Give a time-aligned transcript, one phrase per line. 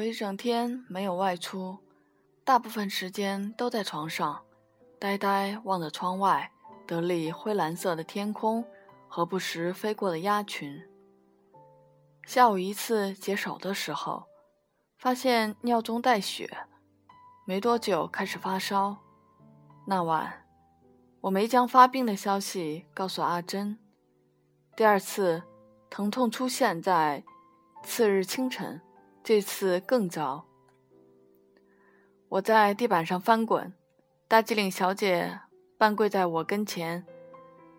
[0.00, 1.76] 我一整天没有外出，
[2.42, 4.42] 大部分时间都在床上，
[4.98, 6.50] 呆呆望着窗外
[6.86, 8.64] 得力灰蓝色的天空
[9.08, 10.82] 和不时飞过的鸭群。
[12.24, 14.24] 下午一次解手的时候，
[14.96, 16.48] 发现尿中带血，
[17.44, 18.96] 没多久开始发烧。
[19.86, 20.46] 那晚，
[21.20, 23.78] 我没将发病的消息告诉阿珍。
[24.74, 25.42] 第二次，
[25.90, 27.22] 疼痛出现在
[27.84, 28.80] 次日清晨。
[29.22, 30.46] 这次更糟，
[32.28, 33.72] 我在地板上翻滚，
[34.26, 35.40] 大机灵小姐
[35.76, 37.06] 半跪在我跟前。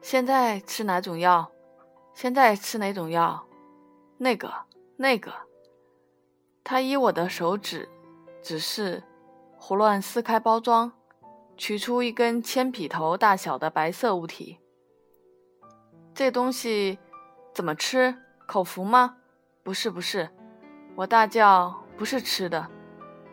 [0.02, 1.52] 现在吃哪种药？
[2.13, 3.46] 现在吃哪种药？
[4.18, 4.54] 那个，
[4.98, 5.34] 那个。
[6.63, 7.90] 她依我的手指
[8.41, 9.04] 指示，
[9.58, 10.91] 胡乱撕开包装，
[11.58, 14.60] 取出一根铅笔头大小的白色物体。
[16.13, 16.99] 这东西
[17.54, 18.15] 怎么吃？
[18.46, 19.18] 口服吗？
[19.63, 20.30] 不是，不是。
[21.02, 22.70] 我大叫：“不是吃的，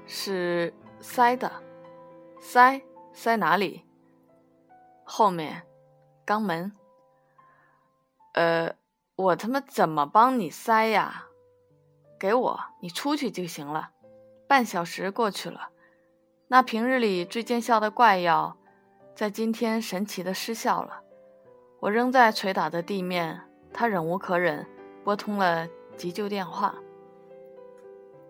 [0.07, 1.53] 是塞的，
[2.41, 2.81] 塞
[3.13, 3.85] 塞哪里？
[5.05, 5.65] 后面，
[6.25, 6.73] 肛门。
[8.33, 8.75] 呃，
[9.17, 11.27] 我他妈怎么帮你塞呀？
[12.19, 13.91] 给我，你出去就行了。
[14.49, 15.69] 半小时过去了，
[16.47, 18.57] 那平日里最见效的怪药，
[19.15, 21.03] 在今天神奇的失效了。
[21.81, 23.43] 我扔在捶打的地面，
[23.75, 24.67] 他忍无可忍，
[25.05, 26.75] 拨通了急救电话。”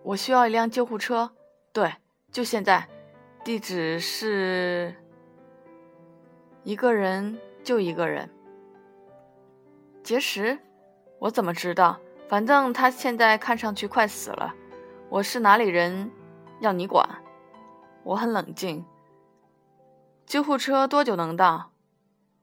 [0.03, 1.31] 我需要一辆救护车，
[1.73, 1.93] 对，
[2.31, 2.87] 就现在。
[3.43, 4.93] 地址是
[6.63, 8.29] 一个人，就一个人。
[10.03, 10.59] 结石？
[11.19, 11.99] 我怎么知道？
[12.27, 14.53] 反正他现在看上去快死了。
[15.09, 16.11] 我是哪里人？
[16.59, 17.07] 要你管？
[18.03, 18.85] 我很冷静。
[20.25, 21.71] 救护车多久能到？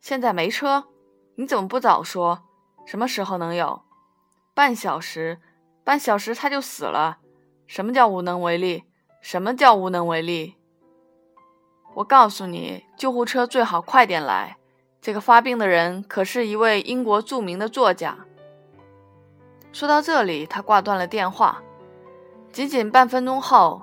[0.00, 0.88] 现在没车。
[1.36, 2.42] 你怎么不早说？
[2.86, 3.82] 什么时候能有？
[4.54, 5.38] 半小时。
[5.84, 7.18] 半小时他就死了。
[7.66, 8.84] 什么叫无能为力？
[9.20, 10.54] 什么叫无能为力？
[11.94, 14.56] 我告诉你，救护车最好快点来。
[15.00, 18.18] 这个发病的人可是一位英国著名的作家。
[19.72, 21.62] 说到这里，他挂断了电话。
[22.52, 23.82] 仅仅半分钟后，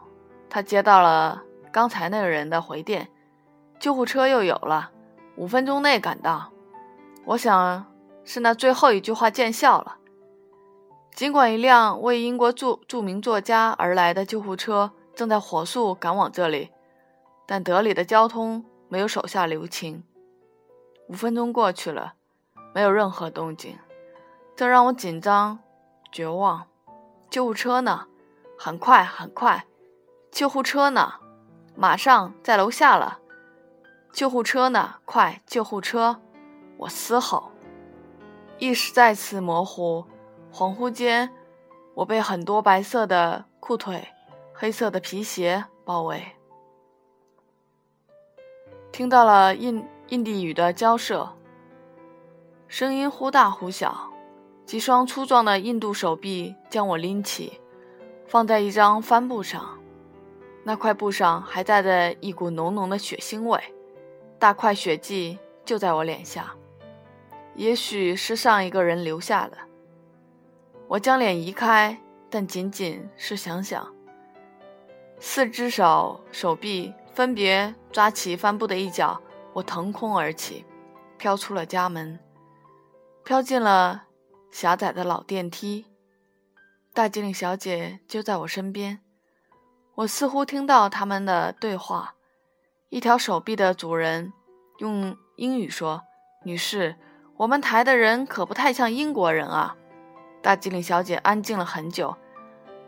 [0.50, 3.10] 他接到了刚才那个人的回电：
[3.80, 4.92] 救护车又有了，
[5.36, 6.52] 五分钟内赶到。
[7.26, 7.86] 我想
[8.24, 9.98] 是那最后一句话见效了。
[11.16, 16.72] 尽管一辆为英国著著名作家而来的救护车正在火速赶往这里，
[17.46, 20.04] 但德里的交通没有手下留情。
[21.08, 22.16] 五分钟过去了，
[22.74, 23.78] 没有任何动静，
[24.56, 25.60] 这让我紧张、
[26.12, 26.66] 绝望。
[27.30, 28.08] 救护车呢？
[28.58, 29.66] 很快，很快。
[30.32, 31.14] 救护车呢？
[31.76, 33.20] 马上在楼下了。
[34.12, 34.96] 救护车呢？
[35.06, 36.20] 快，救护车！
[36.78, 37.52] 我嘶吼，
[38.58, 40.06] 意识再次模糊。
[40.54, 41.32] 恍惚间，
[41.96, 44.08] 我被很多白色的裤腿、
[44.54, 46.24] 黑色的皮鞋包围，
[48.92, 51.28] 听到了印印地语的交涉，
[52.68, 54.12] 声音忽大忽小。
[54.64, 57.60] 几双粗壮的印度手臂将我拎起，
[58.28, 59.80] 放在一张帆布上，
[60.64, 63.60] 那块布上还带着一股浓浓的血腥味，
[64.38, 66.54] 大块血迹就在我脸下，
[67.56, 69.58] 也许是上一个人留下的。
[70.94, 71.98] 我将脸移开，
[72.30, 73.92] 但仅仅是想想。
[75.20, 79.20] 四只手手臂分别抓起帆布的一角，
[79.54, 80.64] 我腾空而起，
[81.18, 82.20] 飘出了家门，
[83.26, 84.04] 飘进了
[84.52, 85.88] 狭窄的老电梯。
[86.94, 89.00] 大机灵小姐就在我身边，
[89.96, 92.14] 我似乎听到他们的对话。
[92.90, 94.32] 一条手臂的主人
[94.78, 96.04] 用英语说
[96.46, 96.96] ：“女士，
[97.38, 99.76] 我们台的人可不太像英国人啊。”
[100.44, 102.14] 大机灵小姐安静了很久，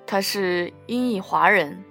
[0.06, 1.82] 她是英裔华人。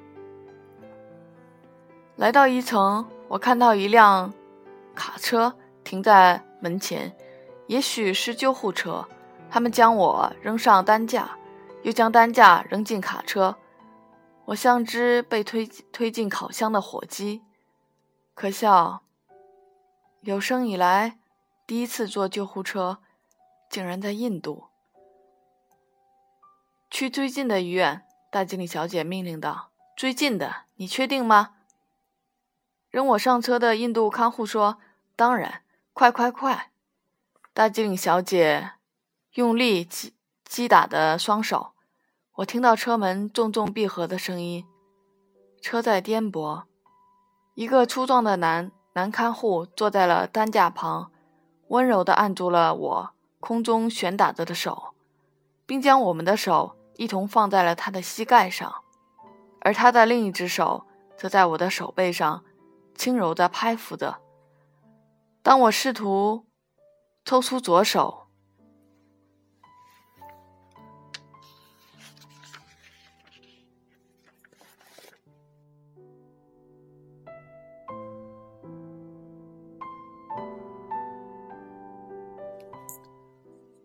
[2.16, 4.34] 来到一层，我看到一辆
[4.94, 7.16] 卡车停在门前，
[7.66, 9.08] 也许是救护车。
[9.48, 11.38] 他们将我扔上担架，
[11.82, 13.56] 又将担架扔进卡车。
[14.44, 17.42] 我像只被推推进烤箱的火鸡。
[18.34, 19.00] 可笑，
[20.20, 21.16] 有生以来
[21.66, 22.98] 第一次坐救护车，
[23.70, 24.64] 竟然在印度。
[26.94, 31.56] 去最近的医院，大经理小姐命令道：“最近的，你确定吗？”
[32.88, 34.78] 扔我上车的印度看护说
[35.16, 35.62] ：“当然，
[35.92, 36.70] 快快快！”
[37.52, 38.74] 大经理小姐
[39.32, 40.14] 用力击
[40.44, 41.72] 击打的双手，
[42.34, 44.64] 我听到车门重重闭合的声音。
[45.60, 46.62] 车在颠簸，
[47.54, 51.10] 一个粗壮的男男看护坐在了担架旁，
[51.66, 54.94] 温柔地按住了我空中悬打着的手，
[55.66, 56.76] 并将我们的手。
[56.96, 58.82] 一同放在了他的膝盖上。
[59.60, 60.86] 而他的另一只手
[61.16, 62.44] 则在我的手背上
[62.94, 64.20] 轻柔地拍抚着。
[65.42, 66.46] 当我试图
[67.24, 68.26] 抽出左手，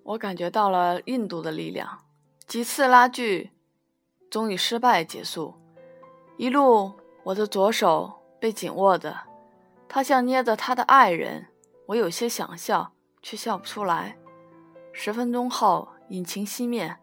[0.04, 2.02] 我感觉到了印度的力量，
[2.50, 3.52] 几次拉锯
[4.32, 5.54] 终于失败结束。
[6.36, 6.92] 一路，
[7.22, 9.16] 我的左手被紧握着，
[9.88, 11.46] 他像捏着他的爱人。
[11.86, 12.92] 我有些想笑，
[13.22, 14.18] 却笑不出来。
[14.94, 16.98] 十分钟后，引擎熄灭，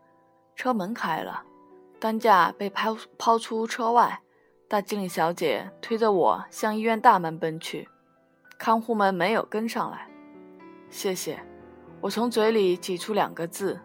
[0.57, 1.45] 车门开了，
[2.01, 4.21] 担架被抛抛出车外。
[4.67, 7.89] 大经理小姐推着我向医院大门奔去，
[8.59, 10.09] 看护们没有跟上来。
[10.91, 11.39] 谢谢。
[12.01, 13.81] 我从嘴里挤出两个字。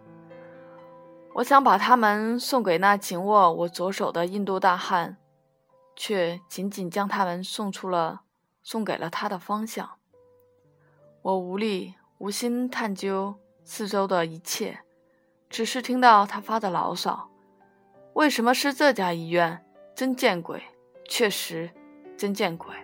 [1.34, 5.16] 我想把它们送给那紧握我左手的印度大汉，
[5.96, 8.22] 却仅仅将他们送出了，
[8.62, 9.92] 送给了他的方向。
[11.22, 13.34] 我无力、无心探究
[13.64, 14.80] 四周的一切，
[15.48, 17.30] 只是听到他发的牢骚
[18.14, 19.64] ：“为什么是这家医院？
[19.94, 20.62] 真见鬼！
[21.08, 21.70] 确实，
[22.16, 22.74] 真见鬼！”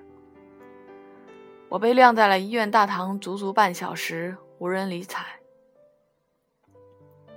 [1.69, 4.37] 我被晾在了医院大堂足足半小时。
[4.61, 5.25] 无人理睬，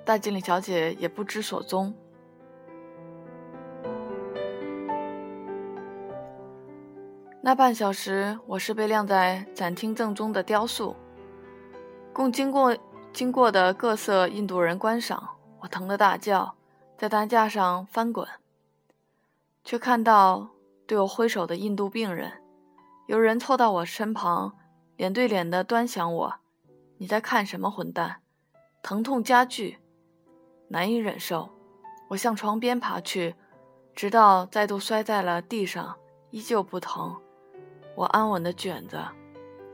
[0.03, 1.93] 大经理小姐也不知所踪。
[7.43, 10.95] 那半小时，我是被晾在展厅正中的雕塑，
[12.13, 12.77] 供经过
[13.13, 15.37] 经过的各色印度人观赏。
[15.59, 16.55] 我疼得大叫，
[16.97, 18.27] 在担架上翻滚，
[19.63, 20.49] 却看到
[20.85, 22.31] 对我挥手的印度病人。
[23.07, 24.53] 有人凑到我身旁，
[24.95, 26.35] 脸对脸的端详我。
[26.97, 28.21] 你在看什么，混蛋？
[28.83, 29.79] 疼痛加剧，
[30.71, 31.49] 难以忍受。
[32.07, 33.35] 我向床边爬去，
[33.93, 35.97] 直到再度摔在了地上，
[36.29, 37.15] 依旧不疼。
[37.95, 39.11] 我安稳地卷着。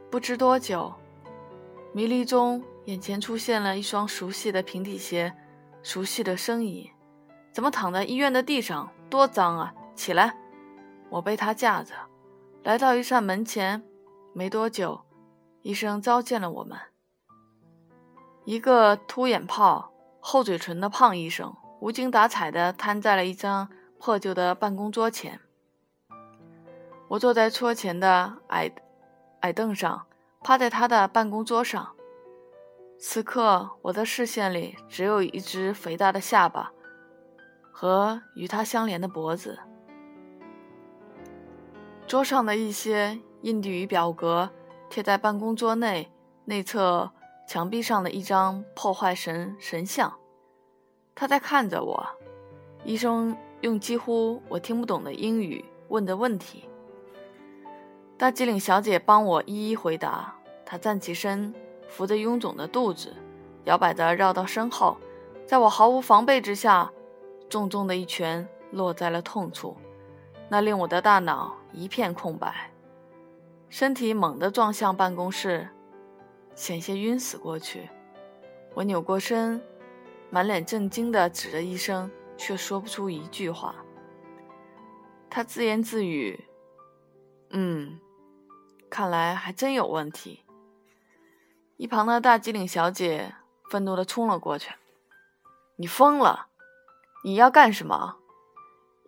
[0.09, 0.91] 不知多久，
[1.93, 5.31] 迷离中，眼前出现了一双熟悉的平底鞋，
[5.83, 6.89] 熟悉的身影。
[7.51, 8.91] 怎么躺在医院的地上？
[9.09, 9.73] 多脏啊！
[9.95, 10.35] 起来！
[11.09, 11.93] 我被他架着，
[12.63, 13.83] 来到一扇门前。
[14.33, 15.01] 没多久，
[15.61, 16.77] 医生召见了我们。
[18.45, 19.91] 一个凸眼泡、
[20.29, 25.39] 厚嘴唇的胖医生，无精打采地瘫在了一张破旧的办公桌前。
[27.07, 28.69] 我坐在桌前的矮
[29.39, 30.05] 矮凳上，
[30.43, 31.95] 趴在他的办公桌上。
[32.99, 36.73] 此刻，我的视线里只有一只肥大的下巴
[37.71, 39.57] 和与他相连的脖子。
[42.05, 44.49] 桌上的一些印地语表格
[44.89, 46.11] 贴在办公桌内
[46.43, 47.13] 内侧。
[47.47, 50.13] 墙壁上的一张破坏神神像，
[51.15, 52.05] 他在看着我。
[52.83, 56.65] 医生用几乎我听不懂的英语问着问题。
[58.17, 60.35] 大机灵小姐帮我一一回答。
[60.65, 61.55] 她站起身，
[61.87, 63.15] 扶着臃肿的肚子，
[63.63, 64.97] 摇摆着绕到身后，
[65.45, 66.91] 在我毫无防备之下，
[67.47, 69.77] 重重的一拳落在了痛处，
[70.49, 72.71] 那令我的大脑一片空白，
[73.69, 75.69] 身体猛地撞向办公室。
[76.57, 77.87] 险些晕死过去，
[78.73, 79.61] 我扭过身，
[80.31, 83.75] 满脸震惊地指着医生，却说不出一句话。
[85.29, 86.45] 他自言自语
[87.51, 87.99] ：“嗯，
[88.89, 90.43] 看来还真有问题。”
[91.77, 93.35] 一旁的大机灵小姐
[93.69, 94.71] 愤怒地冲了过去
[95.77, 96.47] ：“你疯了！
[97.23, 98.17] 你要干什么？”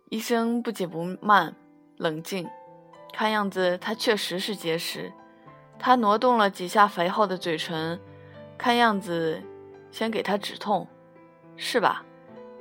[0.08, 1.56] 医生不紧不慢，
[1.96, 2.48] 冷静，
[3.12, 5.12] 看样子他确实是结石。
[5.80, 7.98] 他挪动了几下肥厚的嘴唇，
[8.58, 9.42] 看样子
[9.90, 10.86] 先给他止痛，
[11.56, 12.04] 是吧？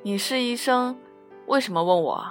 [0.01, 0.97] 你是医生，
[1.47, 2.25] 为什么问我？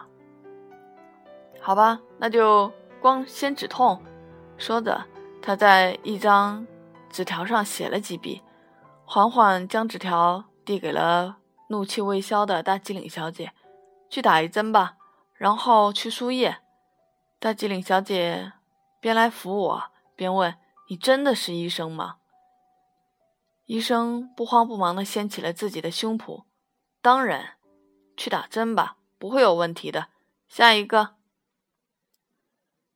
[1.60, 4.02] 好吧，那就光先止痛。
[4.56, 5.04] 说着，
[5.42, 6.66] 他在一张
[7.10, 8.42] 纸条上写了几笔，
[9.04, 11.36] 缓缓将纸条递给了
[11.68, 13.52] 怒气未消的大机灵小姐
[14.08, 14.96] ：“去打一针吧，
[15.34, 16.56] 然后去输液。”
[17.38, 18.52] 大机灵小姐
[18.98, 19.82] 边来扶我
[20.16, 20.54] 边问。
[20.90, 22.16] 你真的是医生吗？
[23.66, 26.44] 医生不慌不忙地掀起了自己的胸脯。
[27.02, 27.58] 当然，
[28.16, 30.08] 去打针吧，不会有问题的。
[30.48, 31.16] 下一个，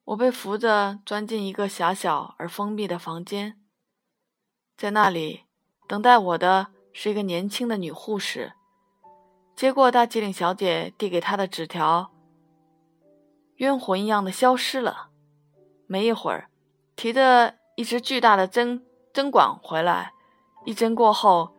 [0.04, 3.60] 我被扶着钻进一个狭小而封闭的房间，
[4.74, 5.42] 在那里
[5.86, 8.54] 等待我的是一个年轻的女护士。
[9.54, 12.10] 接过大机灵小姐递给她的纸条，
[13.56, 15.10] 冤魂一样的消失了。
[15.86, 16.48] 没一会儿，
[16.96, 17.58] 提着。
[17.82, 18.80] 一只巨大的针
[19.12, 20.12] 针管回来，
[20.64, 21.52] 一针过后，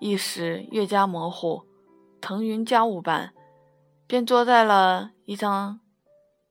[0.00, 1.62] 意识越加模糊，
[2.20, 3.30] 腾云驾雾般，
[4.06, 5.34] 便坐在了一。
[5.34, 5.80] 张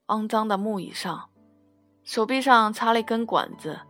[0.08, 1.30] 肮脏的木椅上，
[2.04, 3.82] 手臂上插了一根管子。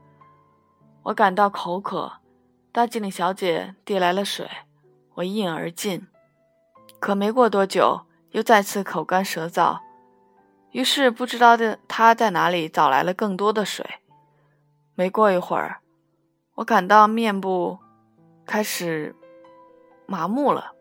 [1.04, 2.12] 我感到口渴，
[2.74, 4.50] 大机灵小姐递来了水，
[5.14, 6.08] 我一饮而尽。
[7.00, 9.80] 可没过多久，又再次口干舌燥，
[10.72, 14.01] 于是不知道的她在哪里找来了更多的水。
[15.02, 15.82] 没过一会儿，
[16.54, 17.80] 我感到面部
[18.46, 19.16] 开始
[20.06, 20.74] 麻木了。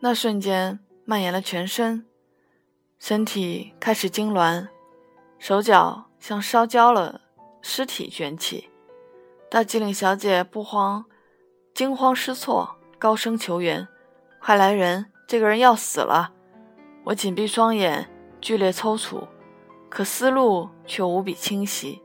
[0.00, 2.04] 那瞬间蔓延了全身，
[2.98, 4.68] 身体开始痉挛，
[5.38, 7.22] 手脚像烧焦了
[7.62, 8.68] 尸体卷起。
[9.50, 11.06] 大机灵小姐不慌，
[11.72, 13.88] 惊慌失措，高声求援
[14.38, 15.06] ：“快来人！
[15.26, 16.34] 这个人要死了！”
[17.04, 18.10] 我紧闭双眼，
[18.42, 19.26] 剧烈抽搐，
[19.96, 22.02] 可思路却无比清晰。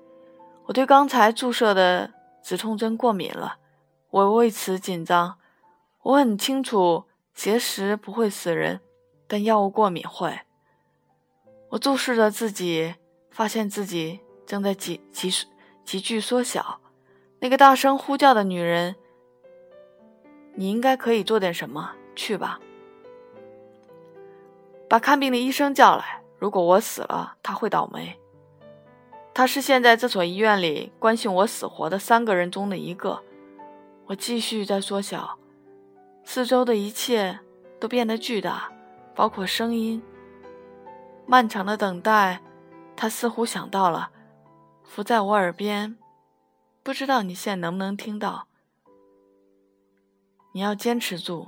[0.63, 3.57] 我对刚才注射的止痛针过敏了，
[4.11, 5.37] 我为此紧张。
[6.03, 7.03] 我很清楚。
[7.33, 8.79] 节食不会死人，
[9.27, 10.39] 但药物过敏会。
[11.71, 12.95] 我注视着自己，
[13.29, 15.29] 发现自己正在急急
[15.83, 16.79] 急剧缩小。
[17.39, 18.95] 那个大声呼叫的女人，
[20.55, 22.61] 你应该可以做点什么，去吧。
[24.87, 26.20] 把看病的医生叫来。
[26.41, 28.19] 如果我死了，他会倒霉。
[29.31, 33.21] 他是现在这所医院里关心我死活的三个人中的一个。
[34.07, 35.37] 我继续在缩小。
[36.23, 37.39] 四周的一切
[37.79, 38.71] 都变得巨大，
[39.13, 40.01] 包括声音。
[41.27, 42.41] 漫长的等待，
[42.95, 44.09] 他似乎想到了，
[44.83, 45.95] 伏在我耳边。
[46.81, 48.47] 不知道你现在能不能听到？
[50.53, 51.47] 你要坚持住。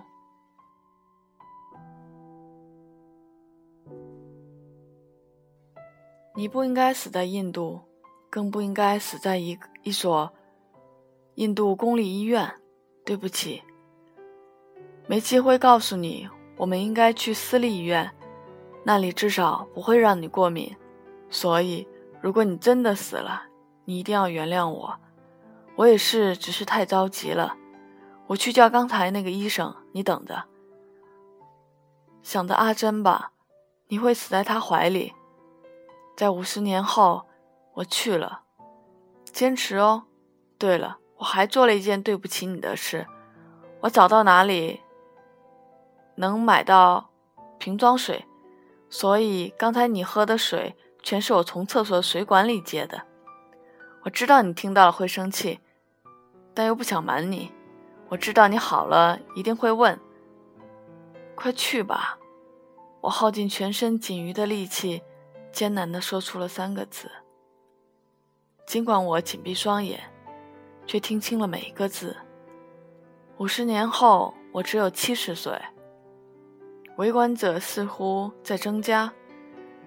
[6.36, 7.82] 你不应该死在印度，
[8.30, 10.32] 更不应该死在一一所
[11.36, 12.54] 印度公立医院。
[13.06, 13.62] 对不起。
[15.08, 18.10] 没机会告诉你，我们应该去私立医院，
[18.86, 20.74] 那里至少不会让你过敏。
[21.30, 21.86] 所以，
[22.22, 23.44] 如果你真的死了，
[23.84, 24.98] 你一定要原谅我。
[25.76, 27.58] 我也是，只是太着急了。
[28.28, 30.46] 我去叫刚才那个医生，你等着。
[32.22, 33.34] 想着阿珍吧，
[33.90, 35.12] 你会死在他怀里。
[36.16, 37.26] 在五十年后，
[37.74, 38.42] 我去了。
[39.26, 40.04] 坚持哦。
[40.58, 43.08] 对了，我还做了一件对不起你的事。
[43.82, 44.82] 我找到哪里？
[46.16, 47.10] 能买到
[47.58, 48.26] 瓶装水，
[48.90, 53.02] 所以刚才你喝的水全是我从厕所水管里接的。
[54.04, 55.60] 我知道你听到了会生气，
[56.54, 57.52] 但又不想瞒你。
[58.10, 60.00] 我知道你好了一定会问。
[61.36, 62.20] 快去吧！
[63.02, 65.02] 我耗尽全身仅余的力气，
[65.54, 67.10] 艰难地说出了三个字。
[68.66, 70.02] 尽管我紧闭双眼，
[70.86, 72.18] 却听清了每一个字。
[73.38, 75.54] 五十年后，我只有七十岁。
[76.98, 79.14] 围观者似乎在增加，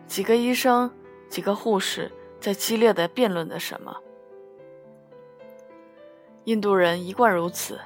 [0.06, 0.90] 几个医生、
[1.28, 3.96] 几个护士在激烈的辩论着什么。
[6.44, 7.80] 印度人一贯如此。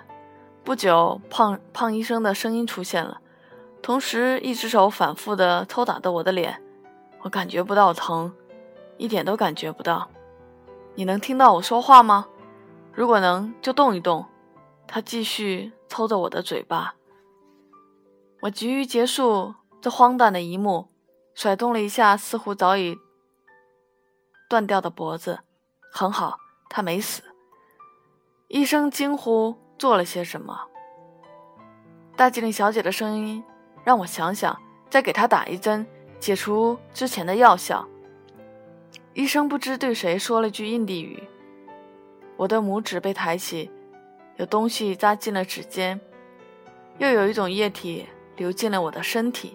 [0.63, 3.21] 不久，胖胖医生的声音出现了，
[3.81, 6.63] 同时一只手反复地抽打着我的脸。
[7.23, 8.35] 我感觉不到疼，
[8.97, 10.09] 一点都感觉不到。
[10.95, 12.27] 你能听到我说话吗？
[12.93, 14.27] 如果能，就动一动。
[14.87, 16.95] 他继续抽着我的嘴巴。
[18.41, 20.89] 我急于结束这荒诞的一幕，
[21.35, 22.99] 甩动了一下似乎早已
[24.49, 25.41] 断掉的脖子。
[25.93, 27.23] 很好，他没死。
[28.49, 30.67] 医生惊呼：“做了些什么？”
[32.17, 33.45] 大机灵小姐的声音
[33.85, 34.61] 让我想想，
[34.91, 35.87] 再给他打一针，
[36.21, 37.89] 解除之前的药效。
[39.15, 41.25] 医生不知对谁说了句印地语。
[42.37, 43.69] 我的拇指被抬起，
[44.37, 46.01] 有东西扎进了指尖，
[46.99, 48.07] 又有一种液体。
[48.37, 49.55] 流进了我的身体。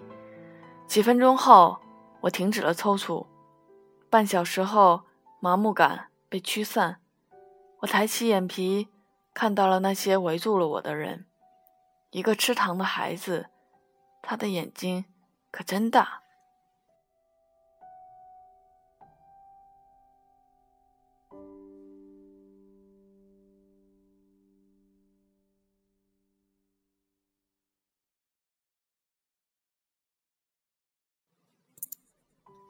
[0.86, 1.76] 几分钟后，
[2.20, 3.26] 我停止了抽搐。
[4.08, 5.00] 半小时后，
[5.40, 6.98] 麻木感被驱散。
[7.80, 8.86] 我抬起眼皮，
[9.34, 11.26] 看到了那些围住了我的人。
[12.12, 13.46] 一个吃糖的孩子，
[14.22, 15.04] 他的眼睛
[15.50, 16.20] 可真大。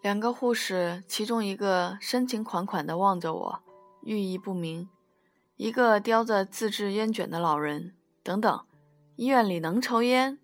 [0.07, 3.61] 两个护士，其中一个深情款款地望着我，
[4.03, 4.87] 寓意不明；
[5.57, 7.93] 一个叼着自制烟卷的老人。
[8.23, 8.65] 等等，
[9.17, 10.39] 医院里能抽烟？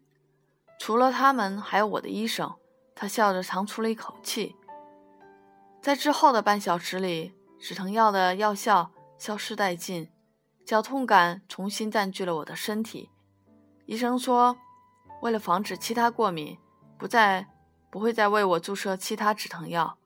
[0.81, 2.52] 除了他们，还有我的医生。
[2.97, 4.57] 他笑着长出了一口气。
[5.81, 10.11] 在之后的半小时里，止疼药的药效消失殆尽，
[10.66, 13.11] 绞痛感重新占据了我的身体。
[13.87, 14.57] 医生说，
[15.21, 16.59] 为了防止其他过敏，
[16.99, 17.47] 不再。
[17.92, 19.99] 不会再为我注射其他止疼药。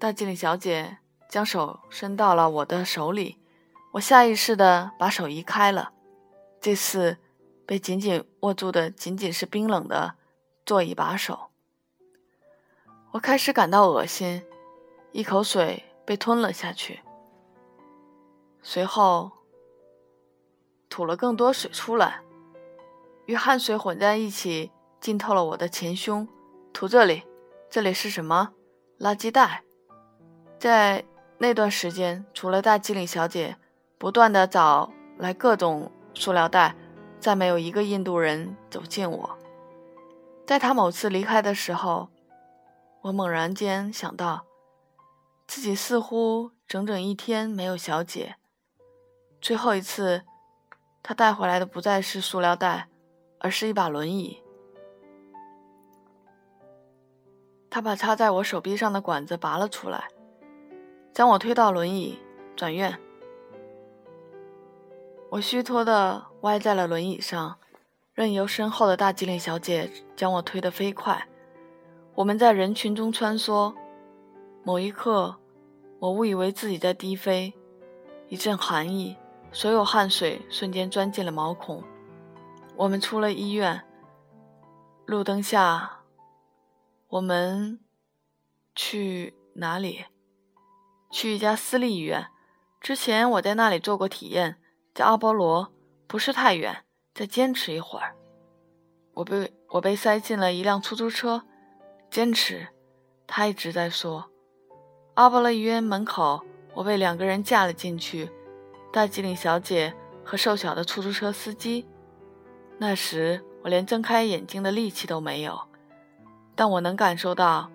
[0.00, 3.38] 大经理小姐将手伸到了我的手里，
[3.92, 5.92] 我下意识地把手移开了。
[6.60, 7.16] 这次
[7.64, 10.16] 被紧紧握住的仅仅是冰冷的
[10.66, 11.50] 座椅把手。
[13.12, 14.42] 我开始感到恶心，
[15.12, 16.98] 一口水被吞了下去，
[18.60, 19.30] 随后
[20.90, 22.22] 吐了更多水出来，
[23.26, 26.26] 与汗水混在一起，浸透了我的前胸。
[26.72, 27.22] 图这里，
[27.68, 28.52] 这里是什么？
[28.98, 29.64] 垃圾袋。
[30.58, 31.04] 在
[31.38, 33.56] 那段时间，除了大机灵小姐
[33.98, 36.74] 不断的找来各种塑料袋，
[37.20, 39.38] 再没有一个印度人走近我。
[40.46, 42.08] 在他某次离开的时候。
[43.02, 44.44] 我猛然间想到，
[45.46, 48.34] 自己似乎整整一天没有小姐。
[49.40, 50.24] 最后一次，
[51.00, 52.88] 他带回来的不再是塑料袋，
[53.38, 54.42] 而是一把轮椅。
[57.70, 60.08] 他把插在我手臂上的管子拔了出来，
[61.12, 62.18] 将我推到轮椅，
[62.56, 62.98] 转院。
[65.30, 67.58] 我虚脱的歪在了轮椅上，
[68.14, 71.28] 任由身后的大机灵小姐将我推得飞快。
[72.14, 73.74] 我们在人群中穿梭，
[74.64, 75.36] 某一刻，
[75.98, 77.52] 我误以为自己在低飞，
[78.28, 79.16] 一阵寒意，
[79.52, 81.84] 所有汗水瞬间钻进了毛孔。
[82.74, 83.84] 我们出了医院，
[85.04, 85.97] 路灯下，
[87.10, 87.80] 我们
[88.74, 90.04] 去哪里？
[91.10, 92.26] 去一家私立医院。
[92.82, 94.60] 之前我在那里做过体验，
[94.94, 95.72] 在阿波罗，
[96.06, 96.84] 不是太远。
[97.14, 98.14] 再坚持一会儿，
[99.14, 101.42] 我被我被塞进了一辆出租车。
[102.10, 102.68] 坚持，
[103.26, 104.30] 他一直在说。
[105.14, 108.30] 阿波罗医院门口，我被两个人架了进去，
[108.92, 111.88] 大吉岭小姐和瘦小的出租车司机。
[112.76, 115.67] 那时我连睁开眼睛的力气都没有，
[116.58, 117.70] 但我能感受到，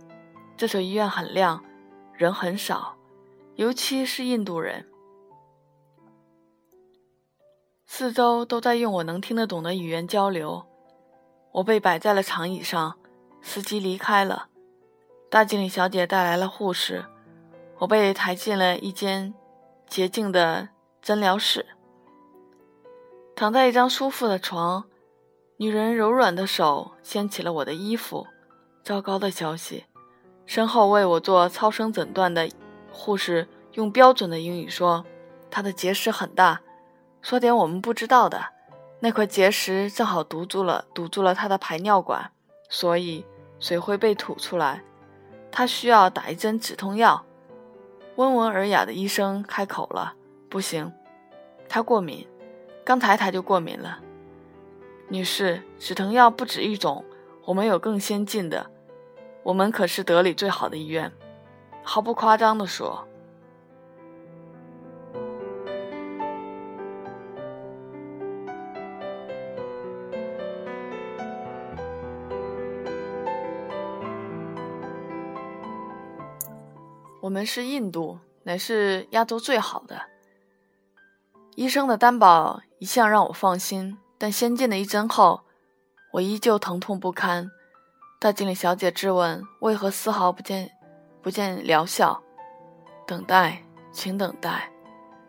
[0.57, 1.63] 这所医院很亮，
[2.13, 2.97] 人很少，
[3.55, 4.85] 尤其是印度人。
[7.85, 10.65] 四周都在用我能听得懂的语言交流。
[11.53, 12.97] 我被摆在了长椅上。
[13.41, 14.47] 司机离开了，
[15.29, 17.05] 大经理小姐带来了护士，
[17.77, 19.33] 我被抬进了一间
[19.87, 20.69] 洁净的
[21.01, 21.65] 诊疗室，
[23.33, 24.85] 躺在一张舒服的床，
[25.57, 28.27] 女人柔软的手掀起了我的衣服。
[28.83, 29.85] 糟糕的消息，
[30.45, 32.49] 身后为我做超声诊断的
[32.91, 35.05] 护士用标准的英语说
[35.49, 36.59] ：“她的结石很大。”
[37.21, 38.47] 说点我们不知道的，
[38.99, 42.31] 那块结石正好堵住了堵住了她的排尿管，
[42.69, 43.25] 所以。
[43.59, 44.83] 水会被吐出来，
[45.49, 47.23] 他需要打一针止痛药。
[48.17, 50.15] 温文尔雅的医生开口了
[50.51, 50.91] ：“不行，
[51.69, 52.27] 他过敏，
[52.83, 54.01] 刚才他就过敏了。”
[55.07, 57.05] 女士，止疼药不止一种，
[57.45, 58.69] 我们有更先进的。
[59.43, 61.11] 我们可是德里最好的医院，
[61.83, 63.05] 毫不夸张的说。
[77.19, 80.01] 我们是印度，乃是亚洲最好的。
[81.55, 85.41] 医生的担保一向让我放心，但先进的一针后，
[86.13, 87.51] 我依旧疼痛不堪。
[88.23, 90.71] 大经理小姐质问：“为何丝毫不见
[91.21, 92.23] 不见疗效？”
[93.05, 94.71] 等待，请等待。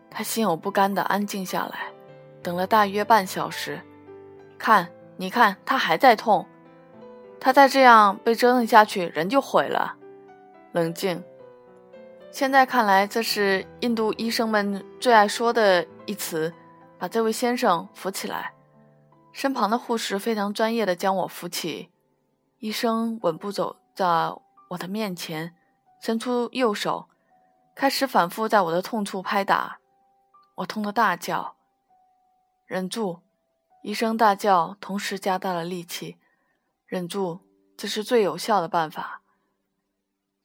[0.09, 1.91] 他心有不甘地安静下来，
[2.41, 3.81] 等了大约半小时。
[4.57, 6.47] 看，你看，他还在痛。
[7.37, 9.97] 他再这样被折腾下去，人就毁了。
[10.71, 11.21] 冷静。
[12.31, 16.53] 现在看来，这是印度医生们最爱说的一词。
[16.97, 18.53] 把这位先生扶起来。
[19.33, 21.89] 身旁的护士非常专业的将我扶起。
[22.59, 24.05] 医生稳步走在
[24.69, 25.55] 我的面前，
[26.01, 27.09] 伸出右手，
[27.75, 29.79] 开始反复在我的痛处拍打。
[30.55, 31.55] 我痛得大叫
[32.65, 33.19] ：“忍住！”
[33.83, 36.17] 医生大叫，同时加大了力气
[36.87, 37.41] ：“忍住，
[37.77, 39.21] 这是最有效的办法。”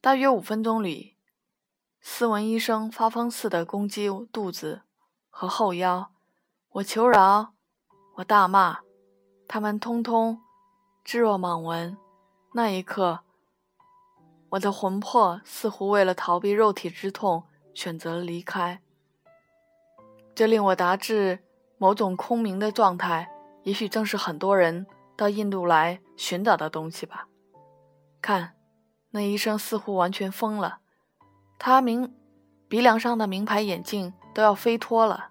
[0.01, 1.17] 大约五分钟里。
[2.03, 4.81] 斯文医生发疯似的攻击肚子
[5.29, 6.11] 和后腰，
[6.69, 7.53] 我求饶，
[8.15, 8.79] 我大骂，
[9.47, 10.41] 他们通通
[11.03, 11.97] 置若罔闻。
[12.53, 13.21] 那一刻，
[14.49, 18.81] 我的魂魄似乎为了逃避肉体之痛，选择了离开。
[20.35, 21.39] 这令我达至
[21.77, 23.29] 某种空明的状态，
[23.63, 24.85] 也许正是很多人
[25.15, 27.27] 到印度来寻找的东西吧。
[28.21, 28.53] 看，
[29.11, 30.79] 那医生似乎完全疯了。
[31.57, 32.13] 他名
[32.67, 35.29] 鼻梁上的名牌眼镜都要飞脱了。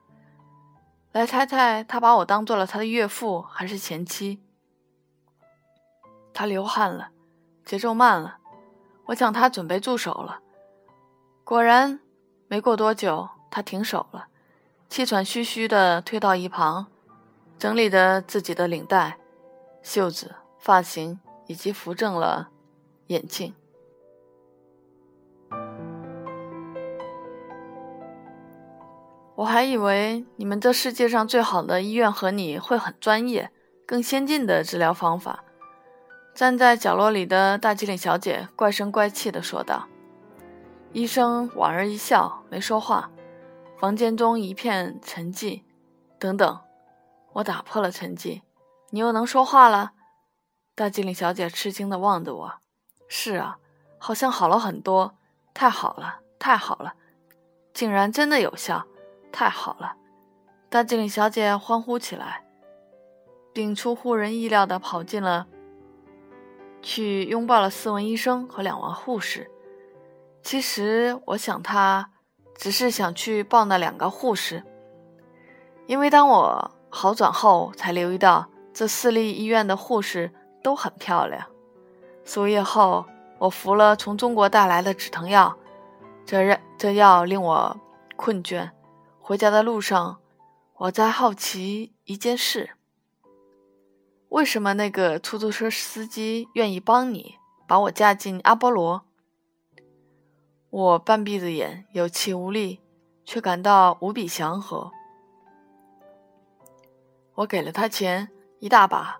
[1.13, 4.43] 来猜猜，他把我当做了他的岳父还是前妻？
[6.33, 7.11] 他流汗了，
[7.65, 8.39] 节奏慢了。
[9.07, 10.41] 我想他准备住手了。
[11.45, 12.01] 果然，
[12.49, 14.29] 没过多久，他停手了，
[14.89, 16.87] 气喘吁吁地退到一旁，
[17.59, 19.19] 整理着自己的领带、
[19.83, 22.51] 袖子、发型，以及扶正了
[23.09, 23.53] 眼镜。
[29.35, 33.51] 我还以为你们这世界上最好的医院和你会很专业、
[33.87, 35.43] 更先进的治疗方法。
[36.35, 39.87] 站在角落里的大机灵小姐怪声怪气地说道
[40.93, 43.11] ：“医生莞尔一笑，没说话。
[43.79, 45.63] 房间中一片沉寂。
[46.19, 46.61] 等等，
[47.33, 48.43] 我打破了沉寂，
[48.91, 49.93] 你又能说话了？”
[50.75, 52.55] 大机灵小姐吃惊地望着我
[53.09, 53.59] ：“是啊，
[53.99, 55.15] 好像好了很多，
[55.53, 56.95] 太好了，太好了，
[57.75, 58.87] 竟然真的有效。”
[59.33, 59.95] 太好了！
[60.69, 62.45] 大机灵小姐欢呼起来，
[63.53, 65.47] 并出乎人意料地跑进了，
[66.83, 69.51] 去拥抱了斯文医生和两位护士。
[70.43, 72.11] 其实，我想他
[72.57, 74.63] 只是想去抱那两个护士，
[75.87, 81.47] 因为当我好转后，才留意到这私立医院的护士都很漂亮。
[82.25, 83.05] 输液后，
[83.39, 85.57] 我服了从中国带来的止疼药，
[86.25, 87.77] 这让这药令我
[88.17, 88.71] 困倦。
[89.21, 90.19] 回家的路上，
[90.77, 92.71] 我在好奇一件事：
[94.31, 97.35] 为什么那个出租车司机愿意帮你
[97.67, 99.03] 把我嫁进阿波罗？
[100.71, 102.81] 我半闭着眼，有气无力，
[103.25, 104.93] 却感到无比祥和。
[107.35, 108.29] 我给了他钱，
[108.61, 109.19] 一大把，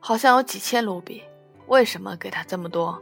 [0.00, 1.22] 好像有几千卢比。
[1.68, 3.00] 为什么给他这么多？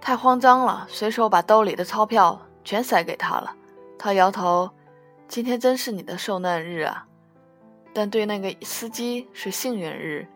[0.00, 3.56] 太慌张了，随手把兜里的钞票全塞给他了。
[3.98, 4.70] 他摇头。
[5.26, 7.08] 今天真是你的受难日啊！
[7.94, 10.28] 但对那个司机是幸运日。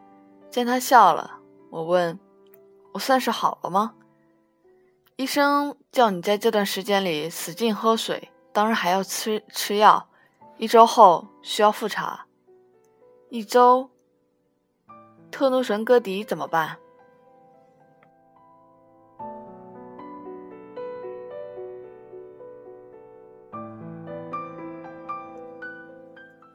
[0.56, 1.38] 见他笑了，
[1.68, 2.18] 我问
[2.94, 3.92] ：“我算是好了吗？”
[5.16, 10.08] 医生叫你在这段时间里使劲喝水，当然还要吃吃药。
[10.56, 12.24] 一周后需要复查。
[13.28, 13.90] 一周，
[15.30, 16.78] 特诺神戈迪怎么办？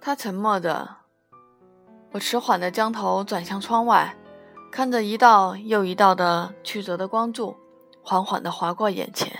[0.01, 0.89] 他沉默着，
[2.13, 4.15] 我迟缓地将头转向窗外，
[4.69, 7.55] 看着一道又一道的曲折的光柱
[8.03, 9.31] 缓缓地划过眼前。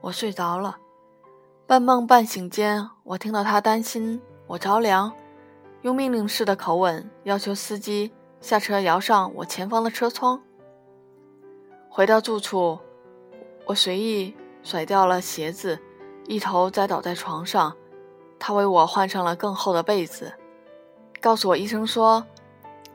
[0.00, 0.76] 我睡着了，
[1.66, 5.12] 半梦半醒间，我听到他担心我着凉，
[5.82, 10.40] 用命令式的口吻要求司机下车摇上我前方的车窗。
[11.88, 12.78] 回到住处，
[13.64, 15.80] 我随意甩掉了鞋子，
[16.28, 17.74] 一头栽倒在床上。
[18.38, 20.32] 他为我换上了更厚的被子，
[21.26, 22.24] 告诉我医生说，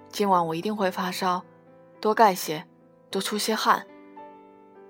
[0.07, 1.43] 今晚我一定会发烧，
[1.99, 2.65] 多盖些，
[3.09, 3.85] 多出些汗。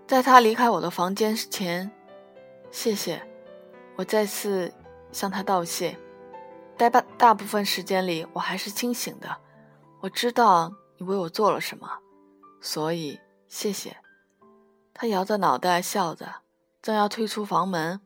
[0.05, 1.91] 在他离开我的房间前，
[2.69, 3.19] 谢谢，
[3.95, 4.71] 我再次
[5.11, 5.97] 向他道谢。
[6.77, 9.35] 大半大部分时间里，我还是清醒的。
[10.01, 11.89] 我知道你为我做了什么，
[12.61, 13.97] 所以谢谢。
[14.93, 16.31] 他摇着脑袋笑着，
[16.79, 18.01] 正要退出房门，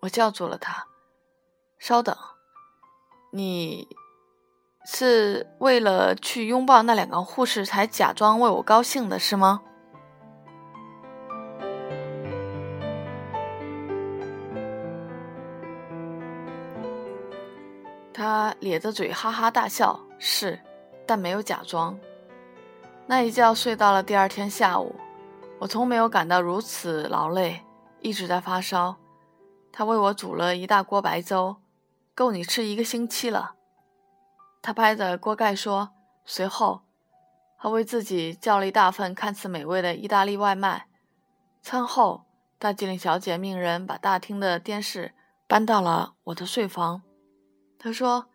[0.00, 0.86] 我叫住了他。
[1.78, 2.16] 稍等，
[3.30, 3.86] 你
[4.90, 9.60] 是为了去拥抱那两个护士才假装为我高兴的，是吗？
[18.14, 20.58] 他咧着嘴哈哈大笑，是，
[21.06, 21.96] 但没有假装。
[23.06, 24.96] 那一觉睡到了第二天下午，
[25.58, 27.60] 我从没有感到如此劳累，
[28.00, 28.96] 一直在发烧。
[29.70, 31.56] 他为我煮了一大锅白粥。
[32.14, 33.54] 够你吃一个星期了，
[34.60, 35.90] 他拍着锅盖说。
[36.30, 36.82] 随后，
[37.58, 40.86] 他为自己叫了一大份看似美味的意大利外卖。
[41.62, 42.26] 餐后，
[42.58, 45.14] 大机灵小姐命人把大厅的电视
[45.46, 47.00] 搬到了我的睡房。
[47.78, 48.26] 她说：“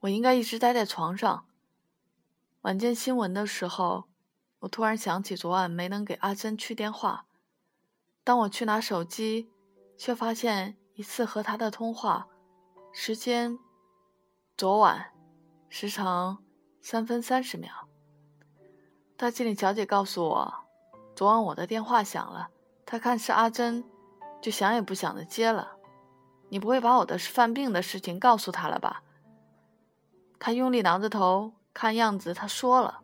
[0.00, 1.44] 我应该一直待在床上。”
[2.62, 4.04] 晚间新闻的时候，
[4.60, 7.26] 我突然想起昨晚没能给阿珍去电话。
[8.24, 9.50] 当我去拿手机，
[9.98, 12.26] 却发现一次和她的通话。
[12.90, 13.58] 时间，
[14.56, 15.12] 昨晚，
[15.68, 16.38] 时长
[16.80, 17.70] 三分三十秒。
[19.16, 20.54] 大经理小姐告诉我，
[21.14, 22.48] 昨晚我的电话响了，
[22.84, 23.84] 她看是阿珍，
[24.40, 25.76] 就想也不想的接了。
[26.48, 29.02] 你不会把我的犯病的事情告诉她了吧？
[30.38, 33.02] 她用力挠着头，看样子她说了。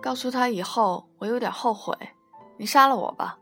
[0.00, 1.94] 告诉他以后，我有点后悔。
[2.58, 3.38] 你杀了我吧！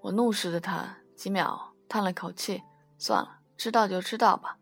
[0.00, 2.62] 我怒视着他几秒，叹了口气，
[2.96, 4.56] 算了，知道就知道吧。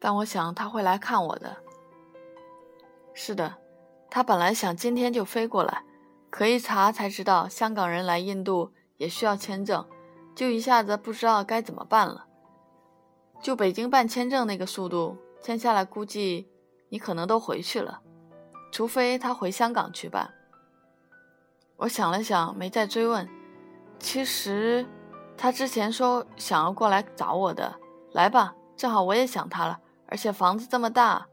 [0.00, 1.56] 但我想他会来看我的。
[3.14, 3.54] 是的，
[4.10, 5.84] 他本来想今天就飞过来，
[6.28, 9.88] 可一查才知道香港人来印度也需要签证，
[10.34, 12.26] 就一下子不知道该怎么办了。
[13.40, 16.50] 就北京办签证那个速度，签下来估计
[16.88, 18.02] 你可能都回去了，
[18.72, 20.34] 除非他回香港去办。
[21.76, 23.28] 我想了想，没再追问。
[23.98, 24.86] 其实
[25.36, 27.78] 他之前说想要过来找我的，
[28.12, 31.26] 来吧，正好我也想他了，而且房子这么大。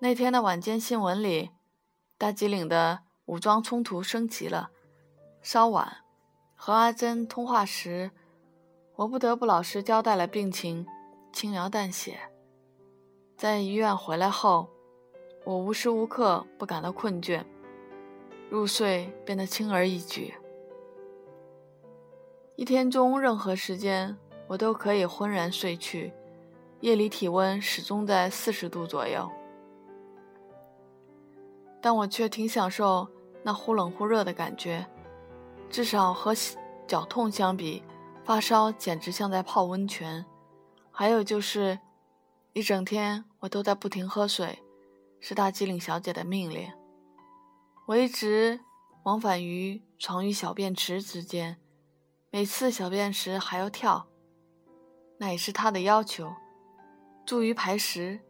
[0.00, 1.50] 那天的晚间新闻里，
[2.18, 4.70] 大吉岭的武装冲突升级了。
[5.42, 5.98] 稍晚
[6.54, 8.10] 和阿珍通话时，
[8.96, 10.86] 我不得不老实交代了病情，
[11.32, 12.18] 轻描淡写。
[13.36, 14.70] 在医院回来后，
[15.44, 17.44] 我无时无刻不感到困倦，
[18.52, 20.34] 入睡变得轻而易举。
[22.54, 24.14] 一天中任何时间，
[24.46, 26.12] 我都可以昏然睡去，
[26.80, 29.26] 夜里体温始终在四十度左右。
[31.80, 33.08] 但我却挺享受
[33.42, 34.84] 那忽冷忽热的感觉，
[35.70, 36.34] 至少和
[36.86, 37.82] 脚痛相比，
[38.22, 40.22] 发烧简直像在泡温泉。
[40.90, 41.78] 还有就是，
[42.52, 44.58] 一整天我都在不停喝水，
[45.20, 46.70] 是大机灵小姐的命令。
[47.86, 48.60] 我一直
[49.04, 51.56] 往返于床与小便池之间，
[52.30, 54.06] 每次小便时还要跳，
[55.18, 56.32] 那也是他的要求，
[57.24, 58.20] 助于排石。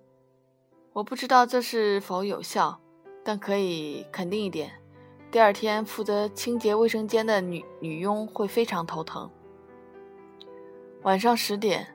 [0.94, 2.78] 我不知道这是否有效。
[3.24, 4.72] 但可以肯定一点，
[5.30, 9.30] 第二天负责清洁卫生间的女女佣会非常头疼。
[11.02, 11.94] 晚上十点，